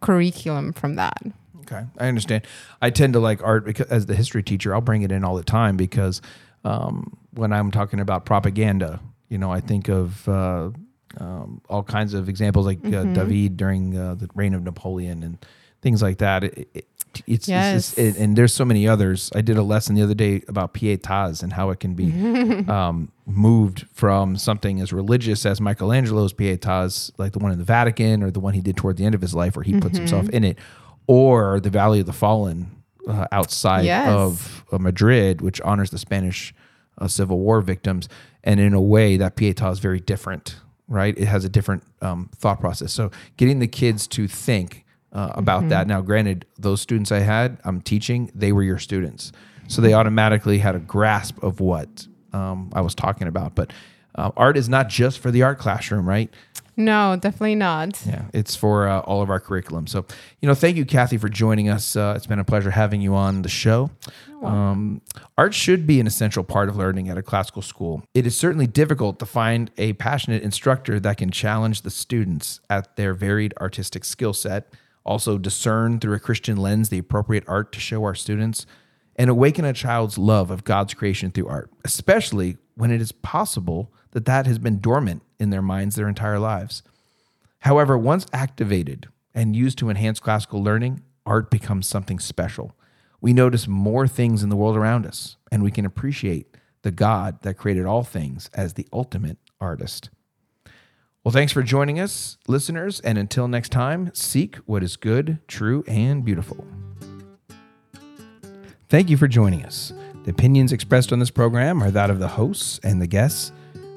curriculum 0.00 0.74
from 0.74 0.96
that. 0.96 1.22
Okay, 1.62 1.84
I 1.98 2.08
understand. 2.08 2.46
I 2.80 2.90
tend 2.90 3.14
to 3.14 3.20
like 3.20 3.42
art 3.42 3.64
because 3.64 3.88
as 3.88 4.06
the 4.06 4.14
history 4.14 4.42
teacher, 4.42 4.74
I'll 4.74 4.80
bring 4.80 5.02
it 5.02 5.12
in 5.12 5.24
all 5.24 5.36
the 5.36 5.42
time 5.42 5.76
because 5.76 6.20
um, 6.64 7.16
when 7.32 7.52
I'm 7.52 7.70
talking 7.70 8.00
about 8.00 8.24
propaganda, 8.24 9.00
you 9.28 9.38
know, 9.38 9.50
I 9.52 9.60
think 9.60 9.88
of 9.88 10.28
uh, 10.28 10.70
um, 11.18 11.60
all 11.68 11.82
kinds 11.82 12.14
of 12.14 12.28
examples 12.28 12.66
like 12.66 12.78
uh, 12.84 13.04
David 13.04 13.56
during 13.56 13.96
uh, 13.96 14.14
the 14.14 14.28
reign 14.34 14.54
of 14.54 14.62
Napoleon 14.62 15.22
and 15.22 15.38
things 15.82 16.02
like 16.02 16.18
that. 16.18 16.44
It, 16.44 16.68
it, 16.74 16.84
it's, 17.14 17.22
it's 17.26 17.48
Yes. 17.48 17.98
it, 17.98 18.16
and 18.18 18.36
there's 18.36 18.52
so 18.54 18.64
many 18.64 18.86
others. 18.86 19.30
I 19.34 19.40
did 19.40 19.56
a 19.56 19.62
lesson 19.62 19.94
the 19.94 20.02
other 20.02 20.14
day 20.14 20.42
about 20.48 20.74
pietas 20.74 21.42
and 21.42 21.52
how 21.52 21.70
it 21.70 21.80
can 21.80 21.94
be 21.94 22.12
um, 22.68 23.10
moved 23.26 23.86
from 23.92 24.36
something 24.36 24.80
as 24.80 24.92
religious 24.92 25.44
as 25.46 25.60
Michelangelo's 25.60 26.32
pietas, 26.34 27.10
like 27.18 27.32
the 27.32 27.38
one 27.38 27.50
in 27.52 27.58
the 27.58 27.64
Vatican 27.64 28.22
or 28.22 28.30
the 28.30 28.40
one 28.40 28.54
he 28.54 28.60
did 28.60 28.76
toward 28.76 28.96
the 28.98 29.04
end 29.04 29.14
of 29.14 29.20
his 29.22 29.34
life, 29.34 29.56
where 29.56 29.62
he 29.64 29.78
puts 29.80 29.96
himself 29.98 30.28
in 30.30 30.44
it, 30.44 30.58
or 31.06 31.58
the 31.60 31.70
Valley 31.70 32.00
of 32.00 32.06
the 32.06 32.12
Fallen 32.12 32.70
uh, 33.08 33.26
outside 33.32 33.86
Yes. 33.86 34.08
of 34.08 34.64
uh, 34.70 34.78
Madrid, 34.78 35.40
which 35.40 35.60
honors 35.62 35.90
the 35.90 35.98
Spanish 35.98 36.54
uh, 36.98 37.08
Civil 37.08 37.38
War 37.38 37.60
victims. 37.60 38.08
And 38.44 38.60
in 38.60 38.74
a 38.74 38.80
way, 38.80 39.16
that 39.16 39.36
pieta 39.36 39.68
is 39.68 39.78
very 39.78 40.00
different, 40.00 40.56
right? 40.86 41.16
It 41.18 41.26
has 41.26 41.44
a 41.44 41.48
different 41.48 41.82
um, 42.00 42.30
thought 42.36 42.60
process. 42.60 42.92
So 42.92 43.10
getting 43.36 43.58
the 43.58 43.66
kids 43.68 44.06
to 44.08 44.28
think 44.28 44.84
uh, 45.12 45.32
about 45.34 45.68
that. 45.70 45.86
Now, 45.86 46.00
granted, 46.00 46.46
those 46.58 46.80
students 46.80 47.10
I 47.10 47.20
had, 47.20 47.58
I'm 47.64 47.80
teaching, 47.80 48.30
they 48.34 48.52
were 48.52 48.62
your 48.62 48.78
students. 48.78 49.32
So 49.66 49.82
they 49.82 49.92
automatically 49.92 50.58
had 50.58 50.74
a 50.74 50.78
grasp 50.78 51.42
of 51.42 51.60
what 51.60 52.06
um, 52.32 52.70
I 52.74 52.80
was 52.80 52.94
talking 52.94 53.28
about. 53.28 53.54
But 53.54 53.72
uh, 54.14 54.30
art 54.36 54.56
is 54.56 54.68
not 54.68 54.88
just 54.88 55.18
for 55.18 55.30
the 55.30 55.42
art 55.42 55.58
classroom, 55.58 56.08
right? 56.08 56.32
No, 56.76 57.16
definitely 57.16 57.56
not. 57.56 58.00
Yeah, 58.06 58.26
it's 58.32 58.54
for 58.54 58.86
uh, 58.86 59.00
all 59.00 59.20
of 59.20 59.30
our 59.30 59.40
curriculum. 59.40 59.88
So, 59.88 60.06
you 60.40 60.48
know, 60.48 60.54
thank 60.54 60.76
you, 60.76 60.84
Cathy, 60.84 61.18
for 61.18 61.28
joining 61.28 61.68
us. 61.68 61.96
Uh, 61.96 62.14
it's 62.16 62.26
been 62.26 62.38
a 62.38 62.44
pleasure 62.44 62.70
having 62.70 63.00
you 63.00 63.16
on 63.16 63.42
the 63.42 63.48
show. 63.48 63.90
Um, 64.44 65.00
art 65.36 65.54
should 65.54 65.88
be 65.88 65.98
an 65.98 66.06
essential 66.06 66.44
part 66.44 66.68
of 66.68 66.76
learning 66.76 67.08
at 67.08 67.18
a 67.18 67.22
classical 67.22 67.62
school. 67.62 68.04
It 68.14 68.24
is 68.24 68.36
certainly 68.36 68.68
difficult 68.68 69.18
to 69.18 69.26
find 69.26 69.72
a 69.76 69.94
passionate 69.94 70.44
instructor 70.44 71.00
that 71.00 71.16
can 71.16 71.32
challenge 71.32 71.82
the 71.82 71.90
students 71.90 72.60
at 72.70 72.94
their 72.94 73.14
varied 73.14 73.54
artistic 73.60 74.04
skill 74.04 74.32
set, 74.32 74.72
also 75.04 75.38
discern 75.38 75.98
through 75.98 76.14
a 76.14 76.20
Christian 76.20 76.56
lens 76.56 76.90
the 76.90 76.98
appropriate 76.98 77.42
art 77.48 77.72
to 77.72 77.80
show 77.80 78.04
our 78.04 78.14
students, 78.14 78.66
and 79.16 79.28
awaken 79.28 79.64
a 79.64 79.72
child's 79.72 80.16
love 80.16 80.52
of 80.52 80.62
God's 80.62 80.94
creation 80.94 81.32
through 81.32 81.48
art, 81.48 81.70
especially 81.84 82.56
when 82.78 82.92
it 82.92 83.00
is 83.00 83.10
possible 83.10 83.92
that 84.12 84.24
that 84.24 84.46
has 84.46 84.58
been 84.58 84.78
dormant 84.78 85.22
in 85.40 85.50
their 85.50 85.60
minds 85.60 85.96
their 85.96 86.08
entire 86.08 86.38
lives. 86.38 86.82
However, 87.60 87.98
once 87.98 88.26
activated 88.32 89.08
and 89.34 89.56
used 89.56 89.78
to 89.78 89.90
enhance 89.90 90.20
classical 90.20 90.62
learning, 90.62 91.02
art 91.26 91.50
becomes 91.50 91.88
something 91.88 92.20
special. 92.20 92.76
We 93.20 93.32
notice 93.32 93.66
more 93.66 94.06
things 94.06 94.44
in 94.44 94.48
the 94.48 94.56
world 94.56 94.76
around 94.76 95.06
us, 95.06 95.36
and 95.50 95.62
we 95.62 95.72
can 95.72 95.84
appreciate 95.84 96.56
the 96.82 96.92
God 96.92 97.42
that 97.42 97.54
created 97.54 97.84
all 97.84 98.04
things 98.04 98.48
as 98.54 98.74
the 98.74 98.86
ultimate 98.92 99.38
artist. 99.60 100.10
Well, 101.24 101.32
thanks 101.32 101.52
for 101.52 101.64
joining 101.64 101.98
us, 101.98 102.38
listeners, 102.46 103.00
and 103.00 103.18
until 103.18 103.48
next 103.48 103.70
time, 103.70 104.12
seek 104.14 104.54
what 104.66 104.84
is 104.84 104.94
good, 104.94 105.40
true, 105.48 105.82
and 105.88 106.24
beautiful. 106.24 106.64
Thank 108.88 109.10
you 109.10 109.16
for 109.16 109.26
joining 109.26 109.64
us. 109.66 109.92
The 110.24 110.30
opinions 110.30 110.72
expressed 110.72 111.12
on 111.12 111.18
this 111.18 111.30
program 111.30 111.82
are 111.82 111.90
that 111.90 112.10
of 112.10 112.18
the 112.18 112.28
hosts 112.28 112.80
and 112.82 113.00
the 113.00 113.06
guests. 113.06 113.52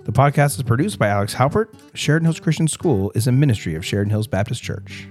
The 0.05 0.11
podcast 0.11 0.57
is 0.57 0.63
produced 0.63 0.97
by 0.97 1.07
Alex 1.07 1.35
Halpert. 1.35 1.67
Sheridan 1.93 2.25
Hills 2.25 2.39
Christian 2.39 2.67
School 2.67 3.11
is 3.15 3.27
a 3.27 3.31
ministry 3.31 3.75
of 3.75 3.85
Sheridan 3.85 4.09
Hills 4.11 4.27
Baptist 4.27 4.63
Church. 4.63 5.07